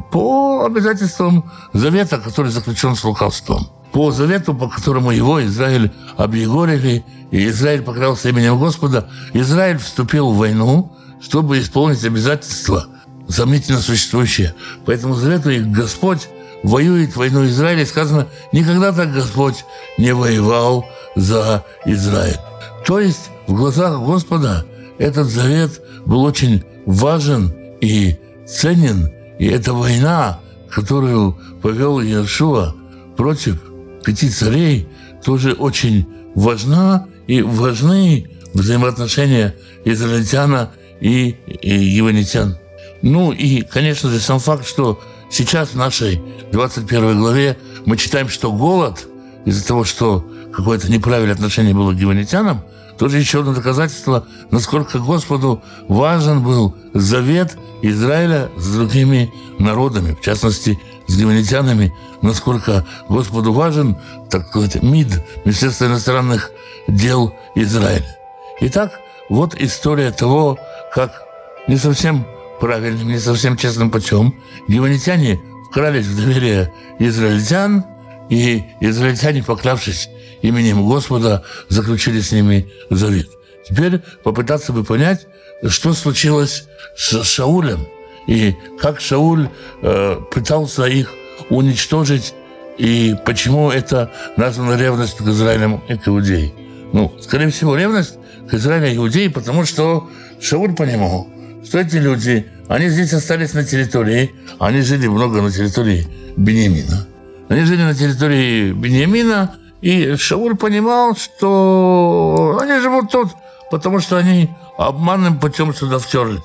по 0.09 0.65
обязательствам 0.65 1.51
завета, 1.73 2.19
который 2.19 2.49
заключен 2.49 2.95
с 2.95 3.03
лукавством. 3.03 3.67
По 3.91 4.11
завету, 4.11 4.53
по 4.53 4.69
которому 4.69 5.11
его 5.11 5.45
Израиль 5.45 5.91
объегорили, 6.15 7.03
и 7.31 7.47
Израиль 7.47 7.81
поклялся 7.81 8.29
именем 8.29 8.57
Господа, 8.57 9.09
Израиль 9.33 9.77
вступил 9.77 10.31
в 10.31 10.37
войну, 10.37 10.93
чтобы 11.21 11.59
исполнить 11.59 12.05
обязательства, 12.05 12.85
сомнительно 13.27 13.79
существующие. 13.79 14.55
По 14.85 14.91
этому 14.91 15.15
завету 15.15 15.49
и 15.49 15.59
Господь 15.59 16.29
воюет 16.63 17.17
войну 17.17 17.45
Израиля. 17.45 17.85
Сказано, 17.85 18.27
никогда 18.53 18.93
так 18.93 19.13
Господь 19.13 19.65
не 19.97 20.13
воевал 20.13 20.85
за 21.15 21.63
Израиль. 21.85 22.39
То 22.85 22.99
есть 22.99 23.29
в 23.47 23.53
глазах 23.53 23.99
Господа 23.99 24.65
этот 24.97 25.27
завет 25.27 25.81
был 26.05 26.23
очень 26.23 26.63
важен 26.85 27.53
и 27.81 28.17
ценен. 28.47 29.09
И 29.39 29.47
эта 29.47 29.73
война, 29.73 30.39
которую 30.69 31.37
повел 31.61 31.99
Иешуа 31.99 32.75
против 33.17 33.61
пяти 34.03 34.29
царей, 34.29 34.87
тоже 35.23 35.53
очень 35.53 36.07
важна 36.35 37.07
и 37.27 37.41
важны 37.41 38.29
взаимоотношения 38.53 39.55
израильтяна 39.85 40.71
и, 40.99 41.35
и 41.61 41.73
еванитян. 41.73 42.57
Ну 43.01 43.31
и, 43.31 43.61
конечно 43.61 44.09
же, 44.09 44.19
сам 44.19 44.39
факт, 44.39 44.65
что 44.65 45.01
сейчас 45.29 45.69
в 45.69 45.75
нашей 45.75 46.21
21 46.51 47.19
главе 47.19 47.57
мы 47.85 47.97
читаем, 47.97 48.29
что 48.29 48.51
голод 48.51 49.07
из-за 49.45 49.65
того, 49.67 49.83
что 49.83 50.25
какое-то 50.55 50.91
неправильное 50.91 51.33
отношение 51.33 51.73
было 51.73 51.91
к 51.91 51.97
гиванитянам, 51.97 52.61
тоже 52.97 53.17
еще 53.17 53.39
одно 53.39 53.53
доказательство, 53.53 54.25
насколько 54.51 54.99
Господу 54.99 55.61
важен 55.87 56.43
был 56.43 56.75
завет 56.93 57.57
Израиля 57.81 58.49
с 58.57 58.73
другими 58.73 59.31
народами, 59.59 60.15
в 60.15 60.21
частности, 60.21 60.79
с 61.07 61.17
гиванитянами, 61.17 61.93
насколько 62.21 62.85
Господу 63.09 63.51
важен, 63.51 63.97
так 64.29 64.47
сказать, 64.47 64.81
МИД, 64.81 65.21
Министерство 65.43 65.85
иностранных 65.85 66.51
дел 66.87 67.33
Израиля. 67.55 68.17
Итак, 68.61 68.99
вот 69.29 69.55
история 69.55 70.11
того, 70.11 70.57
как 70.93 71.23
не 71.67 71.77
совсем 71.77 72.25
правильным, 72.61 73.09
не 73.09 73.19
совсем 73.19 73.57
честным 73.57 73.91
путем 73.91 74.33
гиванитяне 74.67 75.41
вкрались 75.69 76.05
в 76.05 76.15
доверие 76.15 76.71
израильтян, 76.99 77.83
и 78.29 78.63
израильтяне, 78.79 79.43
поклявшись 79.43 80.09
именем 80.41 80.85
Господа, 80.87 81.43
заключили 81.69 82.21
с 82.21 82.31
ними 82.31 82.71
завет. 82.89 83.29
Теперь 83.67 83.99
попытаться 84.23 84.73
бы 84.73 84.83
понять, 84.83 85.27
что 85.67 85.93
случилось 85.93 86.65
с 86.95 87.23
Шаулем, 87.23 87.87
и 88.27 88.55
как 88.79 88.99
Шауль 88.99 89.49
э, 89.81 90.17
пытался 90.31 90.85
их 90.85 91.11
уничтожить, 91.49 92.33
и 92.77 93.15
почему 93.25 93.71
это 93.71 94.11
названо 94.37 94.75
ревность 94.75 95.17
к 95.17 95.21
Израилям 95.21 95.83
и 95.87 95.95
к 95.95 96.07
Иудеи. 96.07 96.53
Ну, 96.91 97.13
скорее 97.21 97.49
всего, 97.49 97.75
ревность 97.75 98.17
к 98.49 98.53
Израилю 98.53 98.87
и 98.87 98.95
Иудеи, 98.97 99.27
потому 99.27 99.65
что 99.65 100.09
Шауль 100.41 100.75
понимал, 100.75 101.27
что 101.65 101.79
эти 101.79 101.95
люди, 101.95 102.45
они 102.67 102.89
здесь 102.89 103.13
остались 103.13 103.53
на 103.53 103.63
территории, 103.63 104.31
они 104.59 104.81
жили 104.81 105.07
много 105.07 105.41
на 105.41 105.51
территории 105.51 106.07
Бениамина. 106.35 107.07
Они 107.53 107.65
жили 107.65 107.83
на 107.83 107.93
территории 107.93 108.71
Бениамина, 108.71 109.57
и 109.79 110.15
Шауль 110.15 110.55
понимал, 110.55 111.15
что 111.15 112.57
они 112.59 112.79
живут 112.79 113.11
тут, 113.11 113.29
потому 113.69 113.99
что 113.99 114.17
они 114.17 114.49
обманным 114.75 115.39
путем 115.39 115.71
сюда 115.71 115.99
втерлись. 115.99 116.41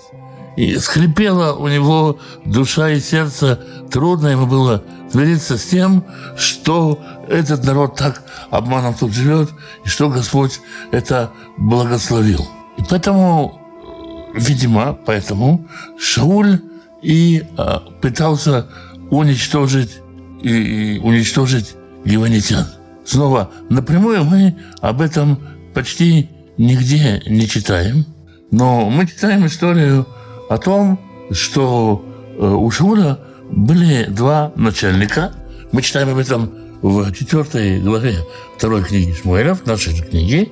И 0.58 0.76
скрипела 0.76 1.54
у 1.54 1.66
него 1.68 2.18
душа 2.44 2.90
и 2.90 3.00
сердце. 3.00 3.58
Трудно 3.90 4.28
ему 4.28 4.46
было 4.46 4.84
смириться 5.10 5.56
с 5.56 5.64
тем, 5.64 6.04
что 6.36 6.98
этот 7.26 7.64
народ 7.64 7.96
так 7.96 8.22
обманом 8.50 8.92
тут 8.92 9.14
живет, 9.14 9.48
и 9.86 9.88
что 9.88 10.10
Господь 10.10 10.60
это 10.90 11.30
благословил. 11.56 12.46
И 12.76 12.82
поэтому, 12.86 13.58
видимо, 14.34 14.92
поэтому 15.06 15.66
Шауль 15.98 16.60
и 17.00 17.46
а, 17.56 17.82
пытался 18.02 18.66
уничтожить 19.10 20.02
и, 20.42 20.98
уничтожить 21.02 21.74
гиванитян. 22.04 22.66
Снова 23.04 23.50
напрямую 23.70 24.24
мы 24.24 24.56
об 24.80 25.00
этом 25.00 25.38
почти 25.74 26.28
нигде 26.58 27.22
не 27.26 27.48
читаем, 27.48 28.04
но 28.50 28.90
мы 28.90 29.06
читаем 29.06 29.46
историю 29.46 30.06
о 30.48 30.58
том, 30.58 31.00
что 31.30 32.04
э, 32.38 32.46
у 32.46 32.70
Шауля 32.70 33.18
были 33.50 34.04
два 34.08 34.52
начальника. 34.56 35.32
Мы 35.72 35.82
читаем 35.82 36.10
об 36.10 36.18
этом 36.18 36.52
в 36.82 37.12
четвертой 37.12 37.80
главе 37.80 38.18
второй 38.56 38.84
книги 38.84 39.12
Шмуэля, 39.12 39.54
в 39.54 39.66
нашей 39.66 39.94
же 39.94 40.04
книге. 40.04 40.50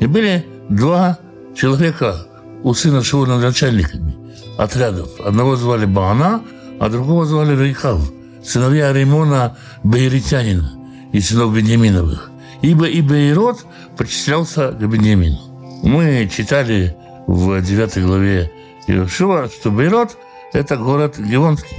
И 0.00 0.06
были 0.06 0.46
два 0.68 1.18
человека 1.56 2.26
у 2.62 2.74
сына 2.74 3.02
Шауля 3.02 3.36
начальниками 3.36 4.14
отрядов. 4.56 5.08
Одного 5.20 5.56
звали 5.56 5.86
Баана, 5.86 6.42
а 6.80 6.88
другого 6.88 7.24
звали 7.26 7.56
Рейхав, 7.56 8.00
сыновья 8.42 8.92
Римона 8.92 9.56
Бейритянина 9.82 10.70
и 11.12 11.20
сынов 11.20 11.54
Беньяминовых. 11.54 12.30
Ибо 12.62 12.86
и 12.86 13.00
Бейрот 13.00 13.64
причислялся 13.96 14.72
к 14.72 14.80
Беньямину. 14.80 15.38
Мы 15.82 16.28
читали 16.34 16.96
в 17.26 17.60
9 17.60 18.02
главе 18.02 18.50
Иешуа, 18.86 19.48
что 19.48 19.70
Бейрот– 19.70 20.16
это 20.52 20.76
город 20.76 21.18
Гевонский. 21.18 21.76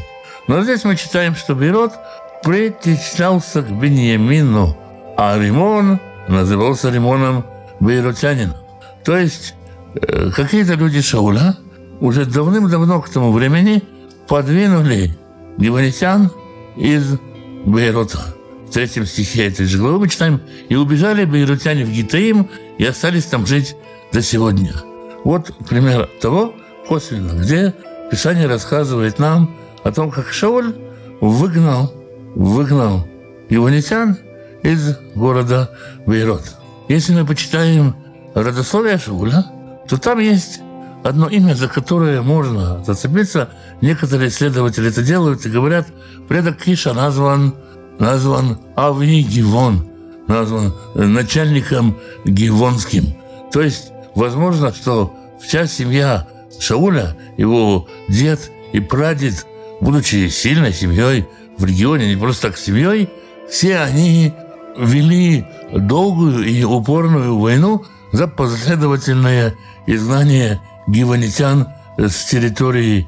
Но 0.48 0.63
здесь 0.63 0.84
мы 0.84 0.96
читаем, 0.96 1.36
что 1.36 1.56
Бейрот 1.56 1.94
причислялся 2.44 3.62
к 3.62 3.72
Беньямину, 3.72 4.78
а 5.18 5.38
Римон 5.38 6.00
назывался 6.28 6.89
Римоном 6.89 7.46
Бейротянином. 7.80 8.56
То 9.04 9.18
есть 9.18 9.56
э, 9.96 10.32
какие-то 10.36 10.75
люди 10.75 11.01
Шауля 11.01 11.56
уже 12.00 12.25
давным-давно 12.25 13.01
к 13.01 13.10
тому 13.10 13.32
времени 13.32 13.84
подвинули 14.28 15.18
гевонитян 15.58 16.32
из 16.79 17.19
Бейрота. 17.65 18.36
В 18.67 18.71
третьем 18.71 19.05
стихе 19.05 19.48
этой 19.48 19.65
же 19.65 19.77
главы 19.77 20.00
мы 20.00 20.09
читаем 20.09 20.41
«И 20.69 20.75
убежали 20.75 21.25
бейрутяне 21.25 21.83
в 21.86 21.91
Гитаим 21.91 22.50
и 22.77 22.86
остались 22.86 23.25
там 23.25 23.46
жить 23.46 23.75
до 24.13 24.22
сегодня». 24.22 24.74
Вот 25.24 25.51
пример 25.68 26.09
того, 26.22 26.53
косвенно, 26.87 27.33
где 27.33 27.74
Писание 28.09 28.48
рассказывает 28.48 29.20
нам 29.20 29.55
о 29.83 29.92
том, 29.92 30.11
как 30.11 30.31
Шауль 30.31 30.75
выгнал, 31.20 31.94
выгнал 32.35 33.07
иванитян 33.50 34.18
из 34.63 34.96
города 35.15 35.72
Бейрот. 36.05 36.44
Если 36.87 37.13
мы 37.13 37.25
почитаем 37.25 37.96
родословие 38.33 38.98
Шауля, 38.98 39.46
то 39.87 40.00
там 40.00 40.20
есть 40.20 40.61
одно 41.03 41.27
имя, 41.27 41.55
за 41.55 41.68
которое 41.68 42.22
можно 42.22 42.83
зацепиться. 42.83 43.50
Некоторые 43.81 44.29
исследователи 44.29 44.90
это 44.90 45.03
делают 45.03 45.46
и 45.46 45.50
говорят, 45.50 45.88
предок 46.27 46.57
Киша 46.57 46.94
назван, 46.94 47.55
назван 48.00 48.59
Ави 48.75 49.22
Гивон, 49.22 49.88
назван 50.27 50.74
начальником 50.96 51.98
Гивонским. 52.25 53.16
То 53.51 53.62
есть, 53.62 53.92
возможно, 54.16 54.74
что 54.74 55.14
вся 55.42 55.68
семья 55.68 56.27
Шауля, 56.59 57.16
его 57.38 57.88
дед 58.09 58.51
и 58.74 58.79
прадед, 58.79 59.46
будучи 59.81 60.27
сильной 60.29 60.74
семьей 60.74 61.25
в 61.57 61.66
регионе, 61.66 62.14
не 62.14 62.20
просто 62.20 62.48
так 62.48 62.57
семьей, 62.57 63.09
все 63.50 63.79
они 63.79 64.33
вели 64.77 65.46
долгую 65.74 66.46
и 66.46 66.64
упорную 66.64 67.38
войну 67.38 67.83
за 68.12 68.27
последовательное 68.27 69.55
изгнание 69.88 70.62
гиванитян 70.92 71.68
с 71.98 72.25
территории 72.25 73.08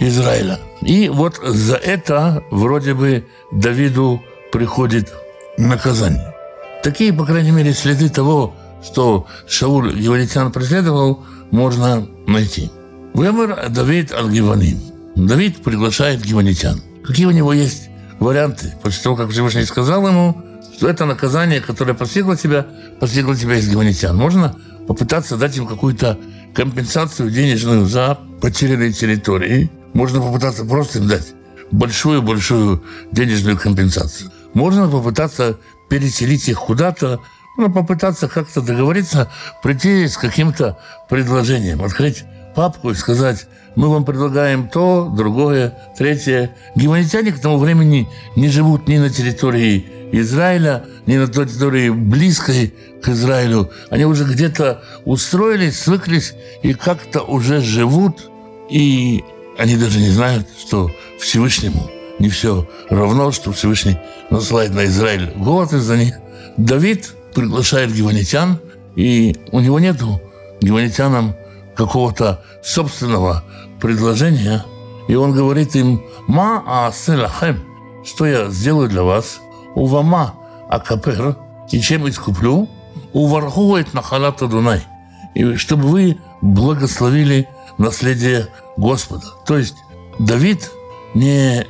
Израиля. 0.00 0.58
И 0.82 1.08
вот 1.08 1.40
за 1.42 1.76
это 1.76 2.42
вроде 2.50 2.94
бы 2.94 3.26
Давиду 3.52 4.22
приходит 4.52 5.12
наказание. 5.56 6.34
Такие, 6.82 7.12
по 7.12 7.24
крайней 7.24 7.50
мере, 7.50 7.72
следы 7.72 8.08
того, 8.08 8.54
что 8.82 9.26
Шауль 9.48 9.98
гиванитян 9.98 10.52
преследовал, 10.52 11.24
можно 11.50 12.06
найти. 12.26 12.70
Вемер 13.14 13.70
Давид 13.70 14.12
Аль-Гиваним. 14.12 14.80
Давид 15.14 15.62
приглашает 15.62 16.20
гиванитян. 16.22 16.82
Какие 17.04 17.26
у 17.26 17.30
него 17.30 17.52
есть 17.52 17.88
варианты? 18.18 18.74
После 18.82 19.02
того, 19.02 19.16
как 19.16 19.30
Всевышний 19.30 19.64
сказал 19.64 20.06
ему, 20.06 20.42
что 20.76 20.88
это 20.88 21.04
наказание, 21.04 21.60
которое 21.60 21.94
постигло 21.94 22.36
тебя, 22.36 22.66
постигло 22.98 23.36
тебя 23.36 23.56
из 23.56 23.68
гиванитян. 23.70 24.16
Можно 24.16 24.56
попытаться 24.88 25.36
дать 25.36 25.56
им 25.56 25.66
какую-то 25.66 26.18
компенсацию 26.54 27.30
денежную 27.30 27.86
за 27.86 28.18
потерянные 28.40 28.92
территории. 28.92 29.70
Можно 29.92 30.20
попытаться 30.20 30.64
просто 30.64 30.98
им 30.98 31.08
дать 31.08 31.34
большую-большую 31.70 32.82
денежную 33.12 33.58
компенсацию. 33.58 34.30
Можно 34.54 34.88
попытаться 34.88 35.58
переселить 35.88 36.48
их 36.48 36.60
куда-то, 36.60 37.20
ну, 37.58 37.70
попытаться 37.70 38.28
как-то 38.28 38.60
договориться, 38.60 39.30
прийти 39.62 40.06
с 40.06 40.16
каким-то 40.16 40.78
предложением, 41.08 41.82
открыть 41.82 42.24
папку 42.54 42.90
и 42.90 42.94
сказать, 42.94 43.46
мы 43.76 43.88
вам 43.88 44.04
предлагаем 44.04 44.68
то, 44.68 45.12
другое, 45.14 45.76
третье. 45.98 46.54
Гуманитяне 46.76 47.32
к 47.32 47.40
тому 47.40 47.58
времени 47.58 48.08
не 48.36 48.48
живут 48.48 48.86
ни 48.86 48.98
на 48.98 49.10
территории 49.10 49.86
Израиля, 50.20 50.84
ни 51.06 51.16
на 51.16 51.26
территории 51.26 51.90
близкой 51.90 52.74
к 53.02 53.08
Израилю. 53.08 53.70
Они 53.90 54.04
уже 54.04 54.24
где-то 54.24 54.82
устроились, 55.04 55.78
свыклись 55.80 56.34
и 56.62 56.74
как-то 56.74 57.22
уже 57.22 57.60
живут. 57.60 58.30
И 58.70 59.24
они 59.58 59.76
даже 59.76 59.98
не 59.98 60.10
знают, 60.10 60.46
что 60.58 60.90
Всевышнему 61.20 61.90
не 62.18 62.28
все 62.28 62.68
равно, 62.90 63.32
что 63.32 63.52
Всевышний 63.52 63.98
насылает 64.30 64.72
на 64.72 64.84
Израиль 64.86 65.32
голод 65.36 65.72
из-за 65.72 65.96
них. 65.96 66.14
Давид 66.56 67.12
приглашает 67.34 67.92
гиванитян, 67.92 68.58
и 68.96 69.36
у 69.50 69.60
него 69.60 69.80
нету 69.80 70.20
гиванитянам 70.60 71.34
какого-то 71.76 72.44
собственного 72.62 73.42
предложения, 73.80 74.64
и 75.08 75.14
он 75.16 75.32
говорит 75.32 75.74
им 75.74 76.02
«Ма 76.28 76.62
ааселахем»– 76.66 77.64
«Что 78.04 78.26
я 78.26 78.50
сделаю 78.50 78.88
для 78.88 79.02
вас?» 79.02 79.40
«Увама 79.74 80.34
акапер»– 80.68 81.36
«И 81.70 81.80
чем 81.80 82.08
искуплю?» 82.08 82.68
«Увархует 83.12 83.94
нахалата 83.94 84.46
Дунай»– 84.46 84.82
«И 85.34 85.56
чтобы 85.56 85.88
вы 85.88 86.18
благословили 86.42 87.48
наследие 87.78 88.48
Господа». 88.76 89.26
То 89.46 89.56
есть 89.58 89.76
Давид 90.18 90.70
не 91.14 91.66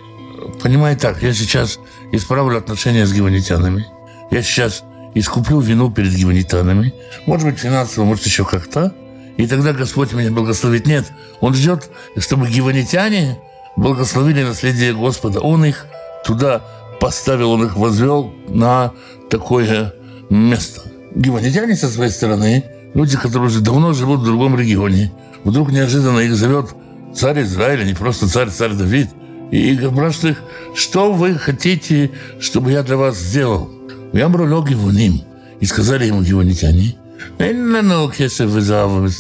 понимает 0.63 1.01
так, 1.01 1.23
я 1.23 1.33
сейчас 1.33 1.79
исправлю 2.13 2.59
отношения 2.59 3.07
с 3.07 3.13
гиванитянами, 3.13 3.87
я 4.31 4.43
сейчас 4.43 4.85
искуплю 5.15 5.61
вину 5.61 5.91
перед 5.91 6.13
гиванитянами, 6.13 6.93
может 7.27 7.47
быть, 7.47 7.59
финансово, 7.59 8.05
может, 8.05 8.27
еще 8.27 8.45
как-то, 8.45 8.93
и 9.37 9.47
тогда 9.47 9.73
Господь 9.73 10.13
меня 10.13 10.31
благословит. 10.31 10.87
Нет, 10.87 11.13
Он 11.41 11.55
ждет, 11.55 11.91
чтобы 12.19 12.49
гиванитяне 12.49 13.39
благословили 13.77 14.43
наследие 14.43 14.95
Господа. 14.95 15.41
Он 15.41 15.65
их 15.65 15.87
туда 16.25 16.63
поставил 17.05 17.51
он 17.51 17.67
их, 17.67 17.77
возвел 17.77 18.33
на 18.49 18.95
такое 19.29 19.93
место. 20.31 20.81
Гиманитяне, 21.15 21.77
со 21.77 21.91
своей 21.91 22.11
стороны, 22.11 22.65
люди, 22.95 23.19
которые 23.19 23.49
уже 23.49 23.61
давно 23.61 23.93
живут 23.93 24.21
в 24.21 24.25
другом 24.25 24.59
регионе, 24.59 25.13
вдруг 25.45 25.71
неожиданно 25.71 26.21
их 26.21 26.35
зовет 26.35 26.75
царь 27.15 27.43
Израиля, 27.43 27.83
а 27.83 27.85
не 27.85 27.93
просто 27.93 28.27
царь, 28.27 28.49
царь 28.49 28.73
Давид, 28.73 29.11
и 29.51 29.77
спрашивает 29.77 30.39
их, 30.39 30.43
что 30.75 31.13
вы 31.13 31.35
хотите, 31.35 32.11
чтобы 32.41 32.73
я 32.73 32.83
для 32.83 32.97
вас 32.97 33.19
сделал? 33.19 33.71
Я 34.15 34.31
бролог 34.31 34.71
его 34.71 34.91
ним. 34.91 35.21
И 35.61 35.67
сказали 35.67 36.07
ему 36.07 36.23
гиманитяне, 36.23 36.97
«Эллану 37.39 38.11
кесев 38.11 38.49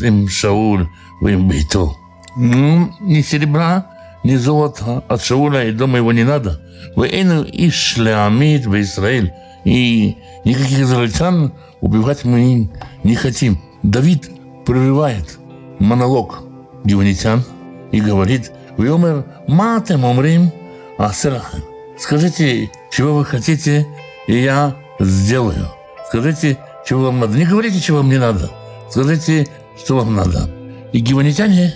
им 0.00 0.26
шауль, 0.26 0.88
вы 1.20 1.32
им 1.32 1.48
бейто». 1.48 1.90
Ну, 2.38 2.94
не 3.00 3.22
серебра, 3.22 3.93
ни 4.24 4.36
золота 4.36 5.04
от 5.08 5.22
Шауля 5.22 5.68
и 5.68 5.72
дома 5.72 5.98
его 5.98 6.12
не 6.12 6.24
надо. 6.24 6.60
Вы 6.96 7.08
эйну 7.08 7.44
иш 7.44 7.96
леамид 7.96 8.66
в 8.66 8.80
Израиль. 8.80 9.32
И 9.64 10.16
никаких 10.44 10.80
израильтян 10.80 11.52
убивать 11.80 12.24
мы 12.24 12.70
не 13.02 13.14
хотим. 13.14 13.60
Давид 13.82 14.30
прерывает 14.66 15.38
монолог 15.78 16.42
гиванитян 16.84 17.44
и 17.92 18.00
говорит, 18.00 18.52
«Вьомер, 18.76 19.24
матем 19.46 20.04
умрим, 20.04 20.52
а 20.98 21.12
серахем». 21.12 21.62
Скажите, 21.98 22.70
чего 22.90 23.14
вы 23.14 23.24
хотите, 23.24 23.86
и 24.26 24.38
я 24.38 24.74
сделаю. 24.98 25.68
Скажите, 26.08 26.58
чего 26.86 27.04
вам 27.04 27.20
надо. 27.20 27.38
Не 27.38 27.44
говорите, 27.44 27.80
чего 27.80 27.98
вам 27.98 28.08
не 28.08 28.18
надо. 28.18 28.50
Скажите, 28.90 29.46
что 29.78 29.96
вам 29.96 30.14
надо. 30.14 30.50
И 30.92 31.00
гиванитяне 31.00 31.74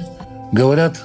говорят 0.53 0.97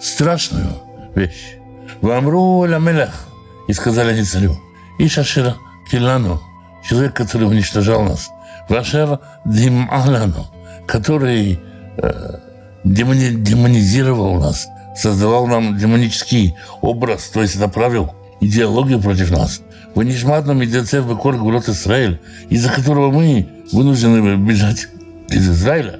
страшную 0.00 0.81
вещь. 1.14 1.56
Вамру 2.00 2.66
ламелях. 2.68 3.26
И 3.68 3.72
сказали 3.72 4.12
они 4.12 4.24
царю. 4.24 4.56
И 4.98 5.08
шашира 5.08 5.56
килану. 5.90 6.40
Человек, 6.84 7.14
который 7.14 7.44
уничтожал 7.44 8.02
нас. 8.02 8.30
Вашер 8.68 9.20
дималану. 9.44 10.46
Который 10.86 11.60
э, 11.96 12.38
демони, 12.84 13.30
демонизировал 13.30 14.40
нас. 14.40 14.66
Создавал 14.96 15.46
нам 15.46 15.78
демонический 15.78 16.54
образ. 16.80 17.28
То 17.28 17.42
есть 17.42 17.58
направил 17.58 18.14
идеологию 18.40 19.00
против 19.00 19.30
нас. 19.30 19.62
Вы 19.94 20.06
не 20.06 20.16
шматном 20.16 20.64
идете 20.64 21.00
в 21.00 21.10
Бекор 21.10 21.36
Израиль, 21.36 22.20
из-за 22.48 22.70
которого 22.70 23.10
мы 23.10 23.46
вынуждены 23.72 24.36
бежать 24.36 24.88
из 25.28 25.48
Израиля. 25.48 25.98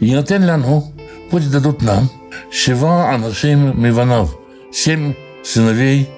И 0.00 0.14
Нотен 0.14 0.44
Лану, 0.44 0.92
пусть 1.30 1.50
дадут 1.50 1.80
нам 1.80 2.10
Шива 2.50 3.10
Анашим 3.10 3.80
Миванав, 3.82 4.36
семь 4.72 5.14
сыновей 5.42 6.08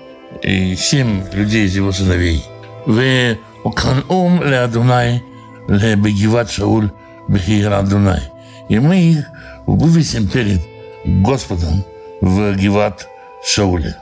и 0.42 0.74
семь 0.76 1.24
людей 1.33 1.66
из 1.66 1.76
его 1.76 1.92
сыновей. 1.92 2.44
В 2.87 3.37
Оканум 3.64 4.42
Ле 4.42 4.61
Адунай, 4.61 5.22
Ле 5.68 5.96
Бегиват 5.96 6.50
Шауль, 6.50 6.90
Бехир 7.29 7.72
Адунай. 7.72 8.22
И 8.68 8.79
мы 8.79 8.96
их 8.96 9.26
вывесим 9.66 10.29
перед 10.29 10.61
Господом 11.05 11.85
в 12.20 12.55
Гиват 12.55 13.09
Шауле. 13.44 13.96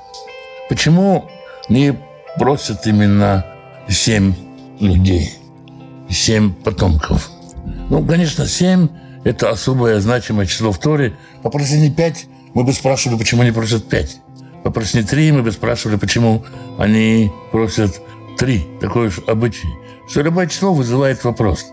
Почему 0.69 1.31
не 1.69 1.95
просят 2.39 2.87
именно 2.87 3.45
семь 3.89 4.35
людей, 4.81 5.35
семь 6.11 6.53
потомков. 6.53 7.31
Ну, 7.91 8.05
конечно, 8.05 8.47
семь– 8.47 8.89
это 9.25 9.51
особое 9.51 10.01
значимое 10.01 10.47
число 10.47 10.71
в 10.73 10.79
Торе. 10.79 11.17
Попроси 11.43 11.79
не 11.81 11.91
пять, 11.91 12.27
мы 12.55 12.65
бы 12.65 12.73
спрашивали, 12.73 13.19
почему 13.19 13.43
они 13.43 13.51
просят 13.51 13.89
пять. 13.89 14.21
Попроси 14.63 14.99
не 14.99 15.05
три, 15.05 15.33
мы 15.33 15.43
бы 15.43 15.53
спрашивали, 15.53 15.97
почему 15.97 16.45
они 16.79 17.31
просят 17.53 18.01
три. 18.39 18.67
Такой 18.81 19.09
уж 19.09 19.21
обычай. 19.27 19.69
Что 20.09 20.23
любое 20.23 20.47
число 20.47 20.73
вызывает 20.73 21.25
вопрос. 21.25 21.67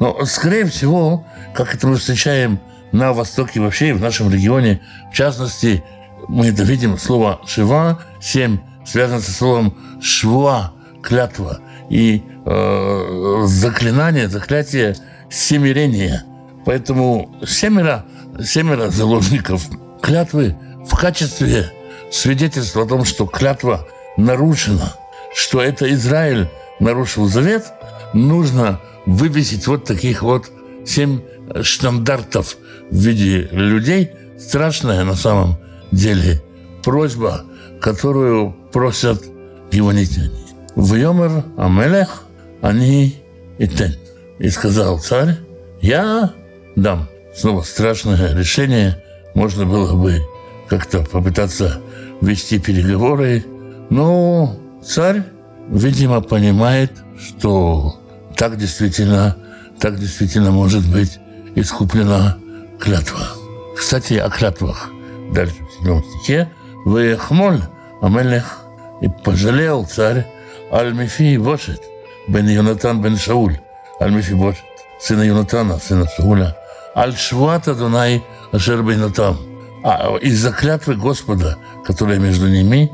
Но, 0.00 0.24
скорее 0.24 0.64
всего, 0.64 1.24
как 1.54 1.74
это 1.74 1.86
мы 1.86 1.96
встречаем 1.96 2.58
на 2.92 3.12
Востоке 3.12 3.60
вообще 3.60 3.90
и 3.90 3.92
в 3.92 4.00
нашем 4.00 4.32
регионе, 4.32 4.80
в 5.12 5.14
частности, 5.14 5.84
мы 6.28 6.46
это 6.46 6.62
видим, 6.62 6.98
слово 6.98 7.40
«шива», 7.46 8.00
«семь», 8.20 8.58
связано 8.84 9.20
со 9.20 9.32
словом 9.32 9.76
«шва», 10.00 10.72
«клятва» 11.02 11.60
и 11.88 12.22
э, 12.44 13.42
заклинание, 13.44 14.28
заклятие 14.28 14.96
семирения. 15.30 16.24
Поэтому 16.64 17.34
семеро, 17.46 18.04
семеро 18.42 18.88
заложников 18.88 19.62
клятвы 20.00 20.56
в 20.86 20.96
качестве 20.96 21.72
свидетельства 22.10 22.82
о 22.82 22.86
том, 22.86 23.04
что 23.04 23.26
клятва 23.26 23.86
нарушена, 24.16 24.94
что 25.34 25.60
это 25.60 25.92
Израиль 25.92 26.48
нарушил 26.80 27.26
завет, 27.28 27.72
нужно 28.12 28.80
вывесить 29.06 29.66
вот 29.66 29.84
таких 29.84 30.22
вот 30.22 30.50
семь 30.86 31.20
штандартов 31.62 32.56
в 32.90 32.96
виде 32.96 33.48
людей. 33.50 34.10
Страшная 34.38 35.04
на 35.04 35.14
самом 35.14 35.56
деле 35.92 36.42
просьба, 36.82 37.44
которую 37.80 38.56
просят 38.72 39.22
гиванитяне. 39.70 40.30
Вьомер 40.74 41.44
Амелех 41.56 42.24
они 42.60 43.22
и 43.58 43.68
тен. 43.68 43.94
И 44.38 44.48
сказал 44.50 44.98
царь, 44.98 45.36
я 45.80 46.32
дам. 46.76 47.08
Снова 47.34 47.62
страшное 47.62 48.34
решение. 48.34 49.02
Можно 49.34 49.64
было 49.66 49.94
бы 49.94 50.20
как-то 50.68 51.00
попытаться 51.00 51.80
вести 52.20 52.58
переговоры. 52.58 53.44
Но 53.90 54.56
царь, 54.84 55.22
видимо, 55.68 56.20
понимает, 56.20 56.92
что 57.18 57.98
так 58.36 58.56
действительно, 58.56 59.36
так 59.78 59.98
действительно 59.98 60.50
может 60.50 60.86
быть 60.86 61.18
искуплена 61.54 62.38
клятва. 62.80 63.28
Кстати, 63.76 64.14
о 64.14 64.28
клятвах. 64.28 64.90
Дальше 65.34 65.54
в 65.54 65.78
седьмом 65.78 66.04
стихе. 66.04 66.50
Вехмоль 66.84 67.60
Амелех 68.00 68.58
и 69.00 69.08
пожалел 69.08 69.86
царь 69.86 70.26
Аль-Мифи 70.72 71.36
Бошет, 71.36 71.80
бен 72.28 72.48
Йонатан 72.48 73.00
бен 73.00 73.16
Шауль, 73.16 73.58
Аль-Мифи 74.00 74.32
Бошет, 74.32 74.64
сына 75.00 75.22
Йонатана, 75.22 75.78
сына 75.78 76.08
Шауля, 76.16 76.56
Аль-Швата 76.94 77.74
Дунай 77.74 78.22
Ашер 78.52 78.82
Бейнатам, 78.82 79.38
а 79.82 80.16
из-за 80.18 80.52
клятвы 80.52 80.94
Господа, 80.94 81.56
которая 81.86 82.18
между 82.18 82.48
ними, 82.48 82.90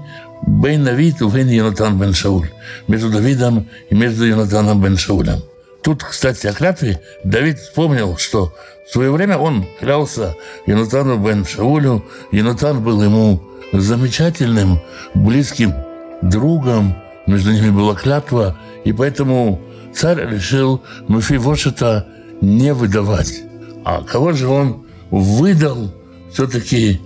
Бен 0.47 0.85
Давид 0.85 1.21
и 1.21 1.27
Бен 1.27 1.49
Йонатан 1.49 1.99
бен 1.99 2.15
Шауль, 2.15 2.49
между 2.87 3.11
Давидом 3.11 3.67
и 3.91 3.95
между 3.95 4.25
Йонатаном 4.25 4.81
бен 4.81 4.97
Шаулем. 4.97 5.43
Тут, 5.83 6.05
кстати, 6.05 6.47
о 6.47 6.53
клятве 6.53 7.01
Давид 7.25 7.59
вспомнил, 7.59 8.17
что 8.17 8.55
в 8.89 8.93
свое 8.93 9.11
время 9.11 9.37
он 9.39 9.67
клялся 9.81 10.35
Йонатану 10.67 11.19
бен 11.19 11.45
Шаулю. 11.45 12.05
Йонатан 12.33 12.83
был 12.83 13.03
ему 13.03 13.43
замечательным, 13.73 14.81
близким 15.15 15.75
другом. 16.23 16.97
Между 17.27 17.53
ними 17.53 17.71
была 17.71 17.95
клятва. 17.95 18.59
И 18.85 18.93
поэтому 18.93 19.61
царь 19.95 20.27
решил 20.27 20.83
Мефивошета 21.09 22.07
не 22.41 22.73
выдавать. 22.73 23.43
А 23.85 24.03
кого 24.03 24.33
же 24.33 24.49
он 24.49 24.87
выдал 25.11 25.93
все-таки 26.33 27.01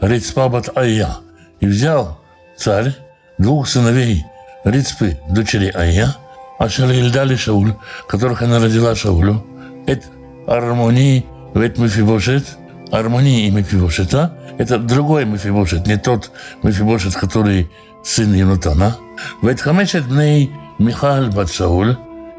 Рицпабат 0.00 0.76
Айя. 0.76 1.16
И 1.60 1.66
взял 1.66 2.20
царь 2.56 2.94
двух 3.38 3.68
сыновей 3.68 4.24
Рицпы, 4.64 5.18
дочери 5.30 5.70
Айя, 5.74 6.16
Ашер 6.58 6.90
Ильдали 6.90 7.36
Шауль, 7.36 7.74
которых 8.08 8.42
она 8.42 8.58
родила 8.58 8.94
Шаулю, 8.94 9.44
это 9.86 10.06
Армонии, 10.46 11.24
Вет 11.54 11.78
Мефибошет, 11.78 12.44
Армонии 12.90 13.46
и 13.46 13.50
Мефибошета, 13.50 14.36
это 14.58 14.78
другой 14.78 15.24
Мефибошет, 15.24 15.86
не 15.86 15.96
тот 15.96 16.30
Мефибошет, 16.62 17.14
который 17.14 17.70
сын 18.02 18.32
Юнатана. 18.34 18.96
Вет 19.42 19.60
Хамешет 19.60 20.06
Бней 20.06 20.50
Михаль 20.78 21.30
Бат 21.30 21.50
Шауль, 21.50 21.96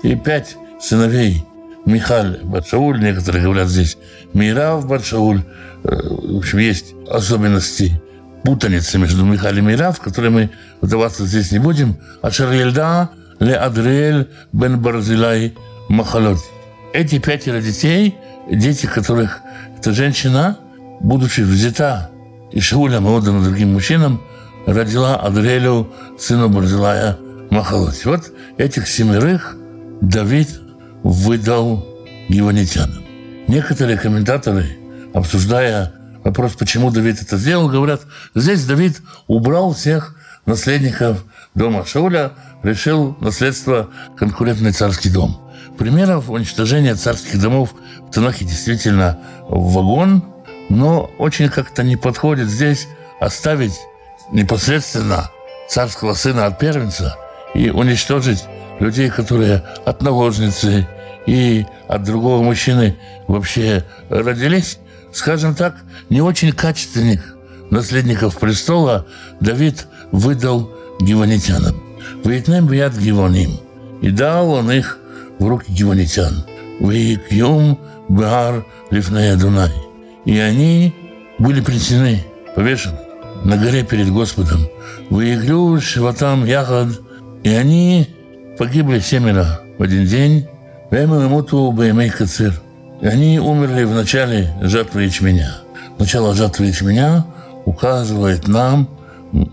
и 0.08 0.16
пять 0.16 0.56
сыновей 0.80 1.44
Михаль 1.86 2.40
Батшауль, 2.44 3.02
некоторые 3.02 3.44
говорят 3.44 3.68
здесь 3.68 3.98
Мирав 4.34 4.88
Батшауль. 4.88 5.42
В 5.84 6.38
общем, 6.38 6.60
есть 6.60 6.94
особенности 7.10 8.02
путаницы 8.44 8.98
между 8.98 9.26
Михаль 9.26 9.58
и 9.58 9.62
Мирав, 9.62 9.98
в 9.98 10.02
которые 10.02 10.32
мы 10.32 10.50
вдаваться 10.82 11.26
здесь 11.26 11.52
не 11.52 11.60
будем. 11.60 11.98
А 12.22 12.32
Шарлельда 12.32 13.10
Ле 13.40 13.56
Адриэль 13.56 14.30
Бен 14.54 14.82
Барзилай 14.82 15.56
Махалот. 15.90 16.40
Эти 16.94 17.20
пятеро 17.20 17.62
детей, 17.62 18.16
дети 18.50 18.86
которых 18.86 19.42
эта 19.78 19.92
женщина, 19.92 20.58
будучи 21.02 21.42
взята 21.42 22.10
и 22.52 22.62
Шаулем 22.62 23.08
и 23.08 23.10
отдана 23.10 23.44
другим 23.44 23.74
мужчинам, 23.74 24.22
родила 24.66 25.18
Адриэлю, 25.18 25.92
сыну 26.18 26.48
Барзилая 26.48 27.18
Махалот. 27.50 28.06
Вот 28.06 28.32
этих 28.58 28.88
семерых 28.88 29.58
Давид 30.02 30.62
выдал 31.04 31.86
гиванитянам. 32.30 33.04
Некоторые 33.48 33.98
комментаторы, 33.98 34.78
обсуждая 35.14 35.94
вопрос, 36.24 36.54
почему 36.54 36.92
Давид 36.92 37.22
это 37.22 37.38
сделал, 37.38 37.70
говорят, 37.70 38.02
здесь 38.36 38.66
Давид 38.66 39.02
убрал 39.28 39.74
всех 39.74 40.16
наследников 40.46 41.24
дома 41.56 41.86
Шауля, 41.86 42.32
решил 42.64 43.18
наследство 43.22 43.90
конкурентный 44.18 44.72
царский 44.72 45.10
дом. 45.10 45.42
Примеров 45.78 46.30
уничтожения 46.30 46.96
царских 46.96 47.40
домов 47.40 47.74
в 48.02 48.12
Танахе 48.12 48.46
действительно 48.46 49.20
вагон, 49.48 50.24
Но 50.70 51.10
очень 51.18 51.50
как-то 51.50 51.84
не 51.84 51.96
подходит 51.96 52.50
здесь 52.50 52.88
оставить 53.22 53.80
непосредственно 54.32 55.32
царского 55.70 56.14
сына 56.14 56.46
от 56.46 56.60
первенца 56.60 57.16
и 57.54 57.70
уничтожить 57.70 58.44
людей, 58.80 59.10
которые 59.10 59.64
от 59.86 60.02
наложницы 60.02 60.88
и 61.26 61.66
от 61.88 62.04
другого 62.04 62.42
мужчины 62.44 62.98
вообще 63.28 63.84
родились, 64.10 64.80
скажем 65.12 65.56
так, 65.56 65.76
не 66.10 66.22
очень 66.22 66.52
качественных 66.52 67.36
наследников 67.70 68.38
престола 68.38 69.06
Давид 69.40 69.88
выдал 70.12 70.72
гиванитянам. 71.02 71.76
Вейтнем 72.24 72.68
бият 72.68 72.98
гиваним. 72.98 73.60
И 74.02 74.12
дал 74.12 74.52
он 74.52 74.72
их 74.72 75.00
в 75.40 75.48
руки 75.48 75.72
гиванитян. 75.72 76.46
Вейкьем 76.80 77.78
бар 78.08 78.66
лифная 78.92 79.36
Дунай. 79.36 79.72
И 80.26 80.38
они 80.38 80.94
были 81.40 81.62
принесены, 81.62 82.24
повешены 82.56 83.00
на 83.44 83.58
горе 83.58 83.84
перед 83.84 84.10
Господом. 84.10 84.68
Выиглю 85.10 85.80
шиватам 85.82 86.46
ягод. 86.46 87.02
И 87.44 87.50
они 87.50 88.08
погибли 88.58 89.00
семеро 89.00 89.62
в 89.78 89.84
один 89.84 90.06
день. 90.06 90.48
И 93.02 93.06
они 93.06 93.40
умерли 93.40 93.84
в 93.84 93.94
начале 93.94 94.54
жатвы 94.62 95.04
ячменя. 95.04 95.58
Начало 96.00 96.34
жатвы 96.34 96.66
ячменя 96.68 97.26
указывает 97.66 98.48
нам, 98.48 98.90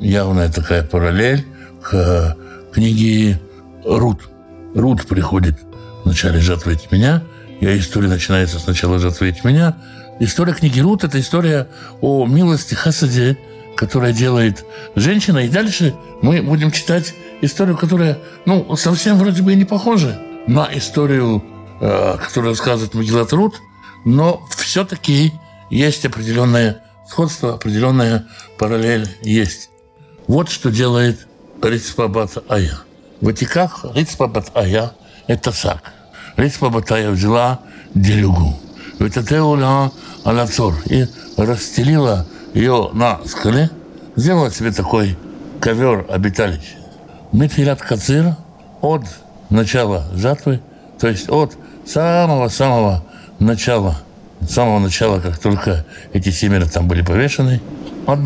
явная 0.01 0.51
такая 0.51 0.83
параллель, 0.83 1.45
к 1.83 2.37
книге 2.73 3.40
Рут. 3.85 4.29
Рут 4.75 5.07
приходит 5.07 5.59
в 6.05 6.07
начале 6.07 6.40
жатвы 6.40 6.73
ячменя, 6.73 7.23
и 7.61 7.67
история 7.79 8.09
начинается 8.09 8.59
с 8.59 8.67
начала 8.67 8.99
жатвы 8.99 9.29
ячменя. 9.29 9.77
История 10.21 10.55
книги 10.55 10.81
Рут– 10.81 11.05
это 11.05 11.21
история 11.21 11.67
о 12.01 12.25
милости 12.27 12.75
Хасаде, 12.75 13.37
которая 13.76 14.12
делает 14.12 14.64
женщина. 14.94 15.38
И 15.38 15.48
дальше 15.48 15.94
мы 16.22 16.42
будем 16.42 16.70
читать 16.70 17.14
историю, 17.40 17.76
которая, 17.76 18.18
ну, 18.46 18.74
совсем 18.76 19.18
вроде 19.18 19.42
бы 19.42 19.52
и 19.52 19.56
не 19.56 19.64
похожа 19.64 20.18
на 20.46 20.68
историю, 20.72 21.42
э, 21.80 22.16
которую 22.18 22.52
рассказывает 22.52 22.94
Магилат 22.94 23.32
Рут, 23.32 23.54
но 24.04 24.46
все-таки 24.56 25.32
есть 25.70 26.04
определенное 26.04 26.82
сходство, 27.08 27.54
определенная 27.54 28.26
параллель 28.58 29.08
есть. 29.22 29.70
Вот 30.26 30.48
что 30.48 30.70
делает 30.70 31.26
Рицпабат 31.62 32.38
Ая. 32.48 32.78
В 33.20 33.26
Ватиках 33.26 33.84
Рицпабат 33.94 34.50
Ая– 34.54 34.92
это 35.26 35.52
сак. 35.52 35.92
Рицпабат 36.37 36.90
Ая 36.92 37.10
взяла 37.10 37.60
делюгу. 37.94 38.58
Ветатеуля 38.98 39.90
Алацор 40.24 40.74
и 40.87 41.06
расстелила 41.37 42.26
ее 42.55 42.90
на 42.93 43.21
скале, 43.27 43.69
сделала 44.17 44.51
себе 44.51 44.73
такой 44.73 45.19
ковер 45.61 46.07
обиталища. 46.09 46.77
Митхилят 47.33 47.83
Кацир 47.83 48.37
от 48.81 49.03
начала 49.51 50.07
жатвы, 50.14 50.61
то 51.01 51.09
есть 51.09 51.29
от 51.29 51.57
самого-самого 51.85 53.05
начала, 53.40 53.97
с 54.40 54.53
самого 54.53 54.79
начала, 54.79 55.21
как 55.21 55.38
только 55.38 55.85
эти 56.12 56.31
семеро 56.31 56.67
там 56.67 56.87
были 56.87 57.03
повешены, 57.03 57.61
от 58.07 58.21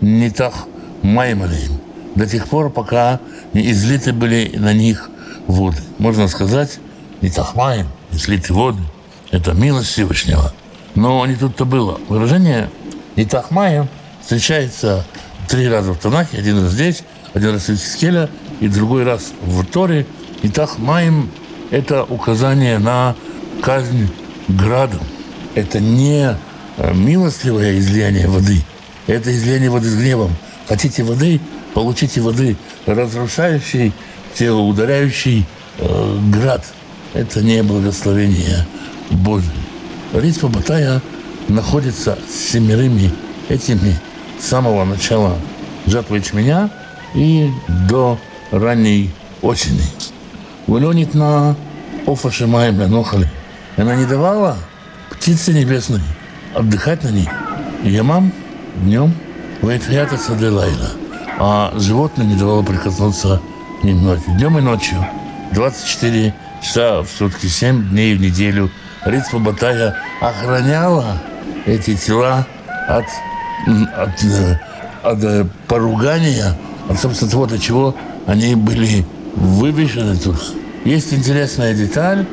Нитах 0.00 0.66
Маймалием, 1.02 1.80
до 2.14 2.26
тех 2.26 2.48
пор, 2.48 2.70
пока 2.70 3.20
не 3.54 3.70
излиты 3.70 4.12
были 4.12 4.56
на 4.56 4.72
них 4.72 5.10
воды. 5.46 5.78
Можно 5.98 6.28
сказать, 6.28 6.78
Нитах 7.22 7.54
Майм, 7.54 7.86
излиты 8.12 8.52
воды, 8.52 8.82
это 9.30 9.52
милость 9.52 9.88
Всевышнего. 9.88 10.52
Но 10.94 11.24
не 11.24 11.36
тут-то 11.36 11.64
было. 11.64 12.00
Выражение 12.08 12.68
Нитах 13.16 13.50
Майм 13.50 13.88
встречается 14.22 15.04
три 15.48 15.68
раза 15.68 15.92
в 15.92 15.98
Танахе, 15.98 16.38
один 16.38 16.62
раз 16.62 16.72
здесь, 16.72 17.02
один 17.34 17.50
раз 17.52 17.68
в 17.68 17.70
Искеля 17.70 18.28
и 18.60 18.68
другой 18.68 19.04
раз 19.04 19.32
в 19.42 19.64
Торе. 19.64 20.06
Итак, 20.42 20.78
Майм– 20.78 21.30
это 21.70 22.04
указание 22.04 22.78
на 22.78 23.16
казнь 23.62 24.08
градом. 24.48 25.00
Это 25.54 25.80
не 25.80 26.36
э, 26.76 26.94
милостливое 26.94 27.78
излияние 27.78 28.28
воды, 28.28 28.62
это 29.06 29.32
излияние 29.32 29.70
воды 29.70 29.88
с 29.88 29.96
гневом. 29.96 30.30
Хотите 30.68 31.02
воды, 31.02 31.40
получите 31.74 32.20
воды, 32.20 32.56
разрушающий, 32.86 33.92
тело 34.34 34.60
ударяющий 34.60 35.46
э, 35.78 36.18
град. 36.32 36.64
Это 37.12 37.42
не 37.42 37.62
благословение 37.64 38.64
Божие. 39.10 39.50
Рицпа 40.12 40.46
Батая 40.46 41.02
находится 41.50 42.18
с 42.28 42.52
семерыми 42.52 43.12
этими 43.48 43.98
с 44.38 44.46
самого 44.46 44.84
начала 44.84 45.36
жатвы 45.86 46.18
ячменя 46.18 46.70
и 47.14 47.50
до 47.88 48.18
ранней 48.50 49.10
осени. 49.42 49.82
Вылёнит 50.66 51.14
на 51.14 51.56
Офа 52.06 52.30
Шимаем 52.30 52.78
Нохали. 52.90 53.28
Она 53.76 53.96
не 53.96 54.06
давала 54.06 54.56
птице 55.10 55.52
небесной 55.52 56.00
отдыхать 56.54 57.02
на 57.04 57.08
ней. 57.08 57.28
Ямам 57.82 58.32
днем 58.76 59.14
Вайтхията 59.62 60.16
Саделайла. 60.16 60.90
А 61.38 61.72
животным 61.76 62.28
не 62.28 62.36
давало 62.36 62.62
прикоснуться 62.62 63.40
к 63.80 63.84
ним 63.84 64.04
ночью. 64.04 64.24
Днем 64.34 64.58
и 64.58 64.60
ночью. 64.60 65.06
24 65.52 66.34
часа 66.62 67.02
в 67.02 67.08
сутки, 67.08 67.46
7 67.46 67.90
дней 67.90 68.14
в 68.14 68.20
неделю. 68.20 68.70
Рицпа 69.04 69.38
Батая 69.38 69.96
охраняла 70.20 71.20
эти 71.66 71.96
тела 71.96 72.46
от, 72.88 73.06
от, 73.96 74.10
от, 75.02 75.24
от 75.24 75.46
поругания, 75.68 76.56
от, 76.88 76.98
собственно, 76.98 77.30
того, 77.30 77.46
до 77.46 77.58
чего 77.58 77.94
они 78.26 78.54
были 78.54 79.04
вывешены 79.36 80.16
тут. 80.16 80.54
Есть 80.84 81.12
интересная 81.12 81.74
деталь. 81.74 82.26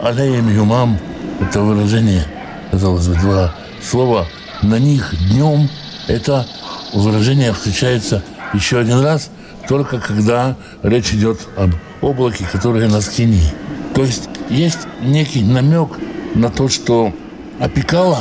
Алеем 0.00 0.48
юмам– 0.48 0.98
это 1.40 1.60
выражение, 1.60 2.24
казалось 2.70 3.08
бы, 3.08 3.14
два 3.16 3.54
слова. 3.82 4.26
На 4.62 4.78
них 4.78 5.14
днем 5.28 5.68
это 6.06 6.46
выражение 6.92 7.52
встречается 7.52 8.22
еще 8.54 8.78
один 8.78 9.00
раз, 9.00 9.30
только 9.68 9.98
когда 9.98 10.56
речь 10.82 11.12
идет 11.12 11.40
об 11.56 11.72
облаке, 12.00 12.46
которое 12.50 12.88
на 12.88 13.00
скине. 13.00 13.42
То 13.94 14.02
есть 14.02 14.28
есть 14.48 14.80
некий 15.02 15.42
намек 15.42 15.90
на 16.34 16.50
то, 16.50 16.68
что 16.68 17.12
опекала 17.58 18.20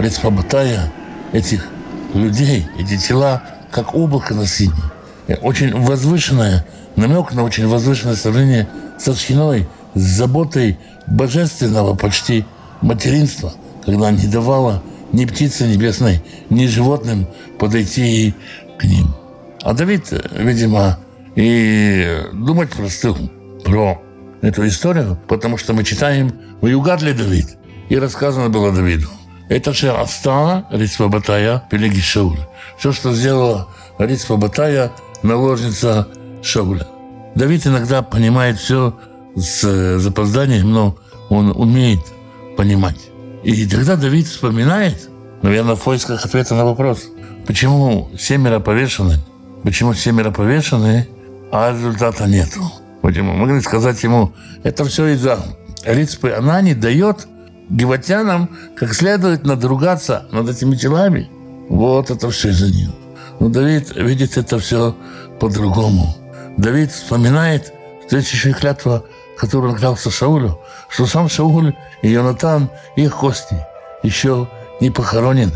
Рецпабатая 0.00 0.90
этих 1.32 1.68
людей, 2.14 2.66
эти 2.78 2.96
тела, 2.96 3.42
как 3.70 3.94
облако 3.94 4.34
на 4.34 4.46
сине. 4.46 4.72
Очень 5.42 5.78
возвышенное, 5.78 6.66
намек 6.96 7.32
на 7.32 7.44
очень 7.44 7.68
возвышенное 7.68 8.16
сравнение 8.16 8.66
со 8.98 9.14
Шхиной, 9.14 9.68
с 9.94 10.00
заботой 10.00 10.78
божественного 11.06 11.94
почти 11.94 12.46
материнства, 12.80 13.52
когда 13.84 14.10
не 14.10 14.26
давала 14.26 14.82
ни 15.12 15.26
птице 15.26 15.66
небесной, 15.66 16.22
ни 16.48 16.66
животным 16.66 17.26
подойти 17.58 18.34
к 18.78 18.84
ним. 18.84 19.14
А 19.62 19.74
Давид, 19.74 20.12
видимо, 20.32 20.98
и 21.36 22.22
думать 22.32 22.70
простыл 22.70 23.18
про 23.64 24.00
эту 24.40 24.66
историю, 24.66 25.18
потому 25.28 25.58
что 25.58 25.74
мы 25.74 25.84
читаем 25.84 26.32
«Ваюгад 26.62 27.02
ли 27.02 27.12
Давид?» 27.12 27.58
И 27.90 27.96
рассказано 27.96 28.48
было 28.48 28.72
Давиду. 28.72 29.08
Это 29.50 29.72
же 29.72 29.90
Аста 29.90 30.64
Рицва 30.70 31.08
Батая 31.08 31.64
Пелеги 31.68 31.98
Шауль. 31.98 32.38
Все, 32.78 32.92
что 32.92 33.12
сделала 33.12 33.66
Рицва 33.98 34.36
Батая, 34.36 34.92
наложница 35.24 36.06
Шауля. 36.40 36.86
Давид 37.34 37.66
иногда 37.66 38.02
понимает 38.02 38.58
все 38.60 38.94
с 39.34 39.98
запозданием, 39.98 40.70
но 40.70 40.96
он 41.30 41.50
умеет 41.50 41.98
понимать. 42.56 43.10
И 43.42 43.66
тогда 43.66 43.96
Давид 43.96 44.28
вспоминает, 44.28 45.10
наверное, 45.42 45.74
в 45.74 45.82
поисках 45.82 46.24
ответа 46.24 46.54
на 46.54 46.64
вопрос, 46.64 47.08
почему 47.48 48.08
семеро 48.16 48.60
повешены, 48.60 49.18
почему 49.64 49.94
семеро 49.94 50.30
повешены, 50.30 51.08
а 51.50 51.72
результата 51.72 52.28
нету. 52.28 52.60
Почему? 53.02 53.32
Могли 53.32 53.60
сказать 53.62 54.00
ему, 54.04 54.32
это 54.62 54.84
все 54.84 55.08
из-за 55.08 55.40
Рицпы. 55.84 56.30
Она 56.30 56.60
не 56.60 56.74
дает 56.74 57.26
гиватянам 57.70 58.50
как 58.76 58.94
следует 58.94 59.44
надругаться 59.44 60.26
над 60.32 60.48
этими 60.48 60.76
телами. 60.76 61.30
Вот 61.68 62.10
это 62.10 62.30
все 62.30 62.50
из-за 62.50 62.66
нее. 62.66 62.90
Но 63.38 63.48
Давид 63.48 63.94
видит 63.96 64.36
это 64.36 64.58
все 64.58 64.94
по-другому. 65.38 66.14
Давид 66.56 66.90
вспоминает, 66.90 67.72
и 68.10 68.52
клятва, 68.52 69.04
которую 69.38 69.72
он 69.72 69.78
клялся 69.78 70.10
Шаулю, 70.10 70.58
что 70.88 71.06
сам 71.06 71.28
Шауль 71.28 71.74
и 72.02 72.10
Йонатан, 72.10 72.68
их 72.96 73.16
кости 73.16 73.56
еще 74.02 74.48
не 74.80 74.90
похоронены, 74.90 75.52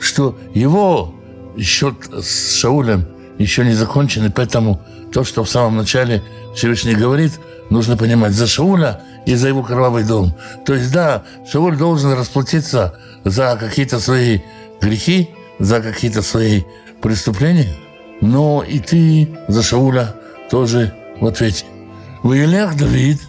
что 0.00 0.36
его 0.54 1.14
счет 1.58 1.94
с 2.12 2.56
Шаулем 2.56 3.06
еще 3.38 3.64
не 3.64 3.74
закончены, 3.74 4.30
поэтому 4.30 4.80
то, 5.12 5.22
что 5.22 5.44
в 5.44 5.50
самом 5.50 5.76
начале 5.76 6.22
Всевышний 6.54 6.94
говорит, 6.94 7.38
нужно 7.70 7.96
понимать 7.96 8.32
за 8.32 8.46
Шауля 8.46 9.02
и 9.28 9.34
за 9.34 9.48
его 9.48 9.62
кровавый 9.62 10.04
дом. 10.04 10.34
То 10.64 10.72
есть, 10.74 10.90
да, 10.90 11.22
Шауль 11.46 11.76
должен 11.76 12.12
расплатиться 12.14 12.98
за 13.24 13.58
какие-то 13.60 14.00
свои 14.00 14.40
грехи, 14.80 15.28
за 15.58 15.82
какие-то 15.82 16.22
свои 16.22 16.62
преступления, 17.02 17.74
но 18.22 18.64
и 18.66 18.78
ты 18.78 19.28
за 19.46 19.62
Шауля 19.62 20.14
тоже 20.50 20.94
в 21.20 21.26
ответе. 21.26 21.66
Ваилех 22.22 22.74
Давид, 22.74 23.20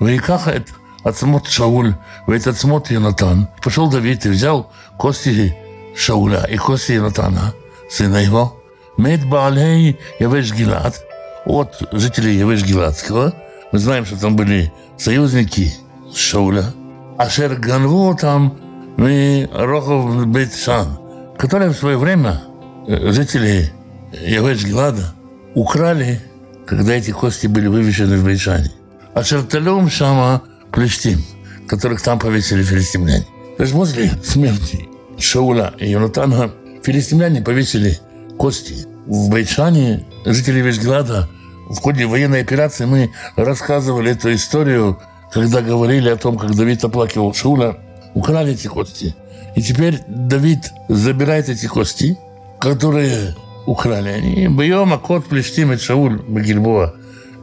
Ваикахет, 0.00 0.70
Ацмот 1.04 1.46
Шауль, 1.46 1.94
Ваитацмот 2.26 2.90
Йонатан. 2.90 3.48
Пошел 3.62 3.88
Давид 3.88 4.26
и 4.26 4.30
взял 4.30 4.72
кости 4.98 5.56
Шауля 5.96 6.44
и 6.50 6.56
кости 6.56 6.92
Йонатана, 6.92 7.54
сына 7.88 8.16
его, 8.16 8.60
Мед 8.96 9.24
Баалей 9.24 10.00
Явеш 10.18 10.52
Гилад, 10.52 11.00
от 11.44 11.80
жителей 11.92 12.38
Явеш 12.38 12.64
Гиладского. 12.64 13.32
Мы 13.70 13.78
знаем, 13.78 14.04
что 14.04 14.20
там 14.20 14.34
были 14.34 14.72
союзники 14.98 15.74
Шауля. 16.14 16.72
Ашер 17.18 17.56
Ганву 17.56 18.16
там 18.16 18.58
мы 18.96 19.48
Рохов 19.52 20.26
Бейтшан, 20.26 20.98
которые 21.38 21.70
в 21.70 21.76
свое 21.76 21.96
время 21.96 22.42
э, 22.86 23.12
жители 23.12 23.72
Явеш 24.12 24.64
Гилада 24.64 25.14
украли, 25.54 26.20
когда 26.66 26.94
эти 26.94 27.10
кости 27.10 27.46
были 27.46 27.66
вывешены 27.66 28.16
в 28.16 28.24
Бейтшане. 28.24 28.70
А 29.14 29.22
Шерталем 29.22 29.88
Шама 29.88 30.42
Плештим, 30.72 31.22
которых 31.68 32.02
там 32.02 32.18
повесили 32.18 32.62
филистимляне. 32.62 33.26
То 33.56 33.62
есть 33.62 33.72
после 33.72 34.10
смерти 34.24 34.88
Шауля 35.18 35.72
и 35.78 35.90
Йонатана 35.90 36.50
филистимляне 36.82 37.42
повесили 37.42 37.98
кости. 38.38 38.86
В 39.06 39.30
Бейтшане 39.30 40.04
жители 40.24 40.60
Вешграда 40.60 41.28
в 41.68 41.80
ходе 41.80 42.06
военной 42.06 42.40
операции 42.42 42.84
мы 42.84 43.10
рассказывали 43.36 44.12
эту 44.12 44.32
историю, 44.34 44.98
когда 45.32 45.60
говорили 45.62 46.08
о 46.08 46.16
том, 46.16 46.36
как 46.36 46.54
Давид 46.54 46.84
оплакивал 46.84 47.34
Шауля, 47.34 47.76
украли 48.14 48.52
эти 48.52 48.66
кости. 48.66 49.14
И 49.56 49.62
теперь 49.62 50.00
Давид 50.08 50.70
забирает 50.88 51.48
эти 51.48 51.66
кости, 51.66 52.18
которые 52.60 53.34
украли 53.66 54.08
они. 54.08 54.48
Бьем, 54.48 54.92
а 54.92 54.98
кот 54.98 55.26
Плештим 55.26 55.72
и 55.72 55.76
Шауль 55.76 56.20
Багильбоа. 56.20 56.94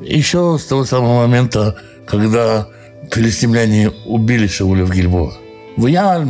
Еще 0.02 0.58
с 0.60 0.66
того 0.66 0.86
самого 0.86 1.26
момента, 1.26 1.76
когда 2.08 2.68
филистимляне 3.12 3.92
убили 4.06 4.48
Шауля 4.48 4.86
в 4.86 4.92
Гильбоа. 4.92 5.34
В 5.78 5.88
Яаль. 5.88 6.28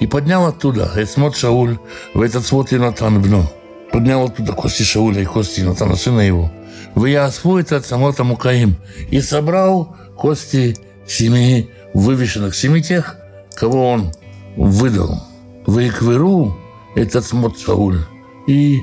И 0.00 0.06
поднял 0.06 0.46
оттуда 0.46 0.92
Эсмот 0.96 1.36
Шауль 1.36 1.78
в 2.14 2.20
этот 2.20 2.46
свод 2.46 2.70
Йонатан 2.70 3.20
Бно. 3.20 3.50
Поднял 3.90 4.24
оттуда 4.24 4.52
кости 4.52 4.82
Шауля 4.82 5.22
и 5.22 5.24
кости 5.24 5.60
Йонатана, 5.60 5.96
сына 5.96 6.20
его. 6.20 6.52
В 6.98 7.04
Яасфу 7.04 7.58
это 7.58 7.80
Самота 7.80 8.24
Мукаим. 8.24 8.74
И 9.12 9.20
собрал 9.20 9.94
кости 10.16 10.76
семи 11.06 11.70
вывешенных, 11.94 12.56
семи 12.56 12.82
тех, 12.82 13.14
кого 13.54 13.92
он 13.92 14.12
выдал. 14.56 15.22
В 15.64 15.78
Икверу 15.78 16.58
этот 16.96 17.24
Смот 17.24 17.56
Шауль. 17.56 18.00
И 18.48 18.80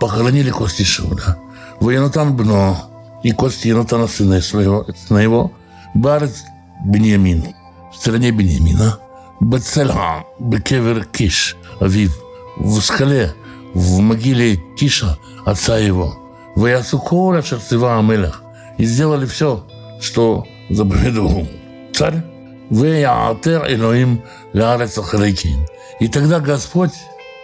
похоронили 0.00 0.48
кости 0.48 0.82
Шауля. 0.82 1.36
В 1.78 1.90
Йонатан 1.90 2.34
Бно 2.34 3.20
и 3.22 3.32
кости 3.32 3.68
Йонатана, 3.68 4.06
сына 4.06 4.40
своего, 4.40 4.86
сына 5.06 5.18
его, 5.18 5.52
Барец 5.94 6.44
Беньямин, 6.86 7.48
в 7.92 7.96
стране 7.98 8.30
Беньямина, 8.30 8.98
Бацельха, 9.40 10.24
Бекевер 10.38 11.04
Киш, 11.04 11.58
Авив, 11.80 12.18
в 12.56 12.80
скале, 12.80 13.34
в 13.74 14.00
могиле 14.00 14.58
Киша, 14.78 15.18
отца 15.44 15.76
его, 15.76 16.21
в 16.54 16.66
Ясукора 16.66 17.42
Шерцева 17.42 17.98
Амелях, 17.98 18.42
и 18.78 18.84
сделали 18.84 19.26
все, 19.26 19.66
что 20.00 20.46
заповедовал 20.70 21.46
царь, 21.92 22.22
в 22.70 22.84
Яатер 22.84 23.64
Элоим 23.68 24.22
Ахарейкин. 24.54 25.66
И 26.00 26.08
тогда 26.08 26.40
Господь 26.40 26.92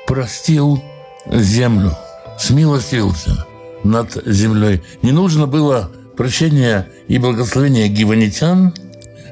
простил 0.06 0.82
землю, 1.30 1.92
смилостился 2.38 3.46
над 3.84 4.12
землей. 4.24 4.82
Не 5.02 5.12
нужно 5.12 5.46
было 5.46 5.90
прощения 6.16 6.88
и 7.08 7.18
благословения 7.18 7.88
гиванитян. 7.88 8.74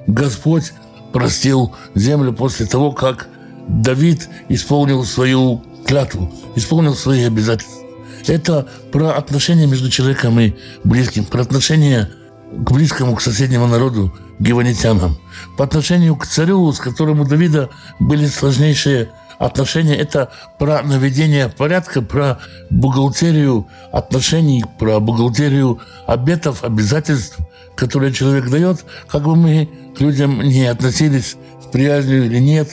Господь 0.07 0.73
простил 1.13 1.75
землю 1.95 2.33
после 2.33 2.67
того, 2.67 2.93
как 2.93 3.29
Давид 3.69 4.29
исполнил 4.49 5.05
свою 5.05 5.63
клятву, 5.87 6.33
исполнил 6.55 6.95
свои 6.95 7.25
обязательства. 7.25 7.86
Это 8.29 8.67
про 8.93 9.11
отношения 9.11 9.67
между 9.67 9.91
человеком 9.91 10.39
и 10.41 10.55
близким, 10.85 11.25
про 11.25 11.43
отношения 11.43 12.11
к 12.53 12.71
близкому, 12.71 13.17
к 13.17 13.21
соседнему 13.21 13.67
народу, 13.67 14.15
гиванитянам. 14.39 15.17
По 15.57 15.65
отношению 15.65 16.17
к 16.17 16.27
царю, 16.27 16.73
с 16.73 16.79
которым 16.79 17.21
у 17.21 17.25
Давида 17.25 17.71
были 17.99 18.27
сложнейшие 18.27 19.11
отношения, 19.39 19.97
это 19.97 20.31
про 20.59 20.83
наведение 20.83 21.49
порядка, 21.49 22.03
про 22.03 22.39
бухгалтерию 22.71 23.67
отношений, 23.93 24.65
про 24.79 25.01
бухгалтерию 25.01 25.81
обетов, 26.07 26.65
обязательств, 26.65 27.39
которые 27.75 28.13
человек 28.13 28.49
дает, 28.49 28.85
как 29.09 29.25
бы 29.25 29.37
мы 29.37 29.69
к 29.97 30.01
людям 30.01 30.41
не 30.43 30.67
относились 30.67 31.37
с 31.63 31.67
приязнью 31.71 32.25
или 32.25 32.39
нет, 32.39 32.69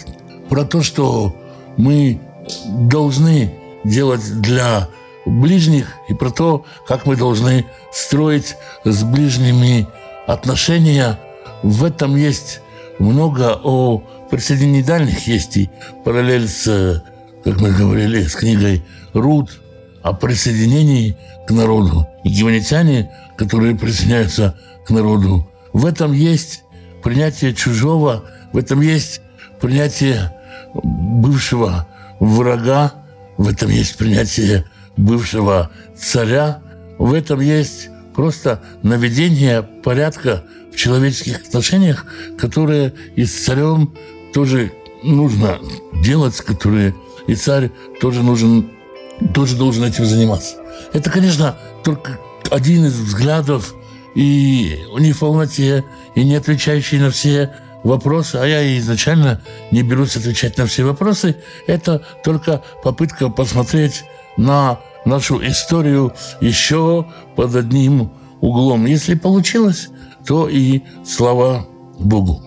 про 0.50 0.64
то, 0.64 0.82
что 0.82 1.36
мы 1.78 2.22
должны 2.68 3.54
делать 3.84 4.42
для 4.42 4.88
ближних 5.26 5.96
и 6.08 6.14
про 6.14 6.32
то, 6.32 6.66
как 6.88 7.06
мы 7.06 7.16
должны 7.16 7.66
строить 7.92 8.56
с 8.84 9.04
ближними 9.04 9.88
отношения. 10.28 11.20
В 11.62 11.84
этом 11.84 12.16
есть 12.16 12.62
много 13.00 13.60
о 13.64 14.04
присоединении 14.30 14.82
дальних, 14.82 15.28
есть 15.28 15.58
и 15.58 15.70
параллель 16.04 16.48
с, 16.48 17.04
как 17.44 17.62
мы 17.62 17.72
говорили, 17.72 18.24
с 18.24 18.36
книгой 18.36 18.84
Рут 19.14 19.62
о 20.02 20.14
присоединении 20.14 21.16
к 21.48 21.52
народу. 21.52 22.08
И 22.24 22.30
гиванитяне, 22.30 23.12
которые 23.38 23.76
присоединяются 23.76 24.58
к 24.86 24.90
народу, 24.90 25.48
в 25.72 25.86
этом 25.86 26.14
есть 26.14 26.64
принятие 27.04 27.54
чужого, 27.54 28.24
в 28.52 28.58
этом 28.58 28.82
есть 28.82 29.22
принятие 29.62 30.34
бывшего 30.74 31.88
врага, 32.20 32.94
в 33.38 33.48
этом 33.48 33.70
есть 33.70 33.98
принятие 33.98 34.66
бывшего 34.98 35.72
царя, 35.96 36.62
в 36.98 37.14
этом 37.14 37.40
есть 37.40 37.90
просто 38.16 38.62
наведение 38.84 39.64
порядка 39.64 40.44
в 40.72 40.76
человеческих 40.76 41.42
отношениях, 41.42 42.06
которые 42.38 42.94
и 43.16 43.26
с 43.26 43.46
царем 43.46 43.94
тоже 44.34 44.72
нужно 45.04 45.60
делать, 46.04 46.38
которые 46.38 46.96
и 47.28 47.36
царь 47.36 47.72
тоже 48.00 48.24
нужен, 48.24 48.70
тоже 49.34 49.56
должен 49.56 49.84
этим 49.84 50.06
заниматься. 50.06 50.58
Это, 50.94 51.10
конечно, 51.10 51.58
только 51.84 52.20
один 52.50 52.86
из 52.86 52.94
взглядов 52.94 53.74
и 54.16 54.80
не 55.00 55.12
в 55.12 55.20
полноте, 55.20 55.84
и 56.16 56.24
не 56.24 56.36
отвечающий 56.36 57.00
на 57.00 57.10
все 57.10 57.54
вопросы, 57.84 58.36
а 58.36 58.46
я 58.46 58.78
изначально 58.78 59.42
не 59.72 59.84
берусь 59.84 60.16
отвечать 60.16 60.58
на 60.58 60.66
все 60.66 60.84
вопросы, 60.84 61.36
это 61.68 62.06
только 62.24 62.64
попытка 62.84 63.30
посмотреть 63.30 64.04
на 64.38 64.80
нашу 65.06 65.46
историю 65.46 66.14
еще 66.42 67.06
под 67.36 67.56
одним 67.56 68.12
углом. 68.42 68.86
Если 68.86 69.16
получилось, 69.16 69.90
то 70.26 70.48
и 70.50 70.82
слава 71.06 71.68
Богу. 72.00 72.42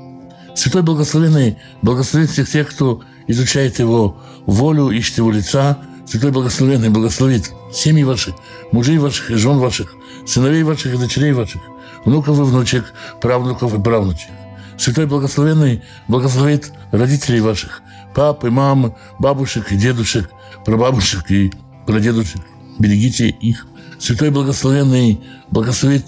Святой 0.54 0.82
Благословенный 0.82 1.58
благословит 1.82 2.30
всех 2.30 2.48
тех, 2.48 2.70
кто 2.70 3.02
изучает 3.26 3.78
Его 3.78 4.18
волю, 4.46 4.90
ищет 4.90 5.18
Его 5.18 5.30
лица. 5.30 5.78
Святой 6.06 6.30
Благословенный 6.30 6.88
благословит 6.88 7.52
семьи 7.72 8.04
ваших, 8.04 8.34
мужей 8.72 8.98
ваших 8.98 9.30
и 9.30 9.34
жен 9.34 9.58
ваших, 9.58 9.94
сыновей 10.26 10.62
ваших 10.62 10.94
и 10.94 10.98
дочерей 10.98 11.32
ваших, 11.32 11.60
внуков 12.04 12.38
и 12.38 12.42
внучек, 12.42 12.92
правнуков 13.20 13.78
и 13.78 13.82
правнучек. 13.82 14.30
Святой 14.78 15.06
Благословенный 15.06 15.82
благословит 16.08 16.72
родителей 16.90 17.40
ваших, 17.40 17.82
пап 18.14 18.44
и 18.44 18.50
мам, 18.50 18.94
бабушек 19.18 19.72
и 19.72 19.76
дедушек, 19.76 20.30
прабабушек 20.64 21.30
и 21.30 21.52
прадедушек. 21.86 22.40
Берегите 22.78 23.28
их. 23.28 23.66
Святой 23.98 24.30
Благословенный 24.30 25.20
благословит 25.50 26.04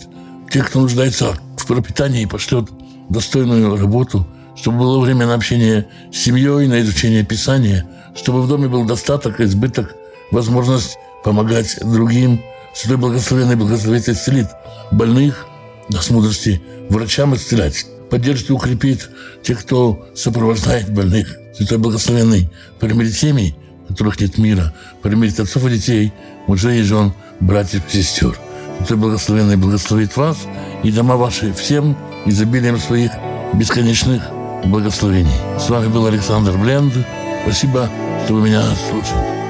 тех, 0.51 0.68
кто 0.68 0.81
нуждается 0.81 1.35
в 1.57 1.66
пропитании 1.66 2.22
и 2.22 2.26
пошлет 2.26 2.68
достойную 3.09 3.76
работу, 3.76 4.26
чтобы 4.57 4.79
было 4.79 5.01
время 5.01 5.26
на 5.26 5.35
общение 5.35 5.89
с 6.12 6.18
семьей, 6.18 6.66
на 6.66 6.81
изучение 6.81 7.24
Писания, 7.24 7.89
чтобы 8.14 8.43
в 8.43 8.49
доме 8.49 8.68
был 8.68 8.85
достаток, 8.85 9.41
избыток, 9.41 9.95
возможность 10.31 10.99
помогать 11.24 11.79
другим. 11.81 12.43
Святой 12.74 12.99
Благословенный 12.99 13.57
благословит 13.57 14.09
и 14.09 14.12
исцелит 14.12 14.49
больных, 14.91 15.47
даст 15.89 16.11
мудрости 16.11 16.61
врачам 16.89 17.35
исцелять, 17.35 17.87
поддержит 18.11 18.51
и 18.51 18.53
укрепит 18.53 19.09
тех, 19.43 19.61
кто 19.61 20.07
сопровождает 20.14 20.93
больных. 20.93 21.37
Святой 21.57 21.79
Благословенный 21.79 22.51
примирит 22.79 23.14
семьи, 23.14 23.57
которых 23.89 24.20
нет 24.20 24.39
мира, 24.39 24.72
примирить 25.03 25.41
отцов 25.41 25.64
и 25.66 25.70
детей, 25.70 26.12
мужей 26.47 26.80
и 26.80 26.82
жен, 26.82 27.12
братьев 27.41 27.82
и 27.89 28.03
сестер. 28.03 28.39
Ты 28.86 28.97
благословенный 28.97 29.57
благословит 29.57 30.16
вас 30.16 30.36
и 30.84 30.93
дома 30.93 31.16
ваши 31.16 31.53
всем 31.53 31.97
изобилием 32.26 32.78
своих 32.78 33.11
бесконечных 33.55 34.22
благословений. 34.64 35.32
С 35.59 35.68
вами 35.68 35.89
был 35.89 36.07
Александр 36.07 36.57
Бленд. 36.57 36.95
Спасибо, 37.43 37.89
что 38.24 38.34
вы 38.34 38.49
меня 38.49 38.62
слушали. 38.91 39.47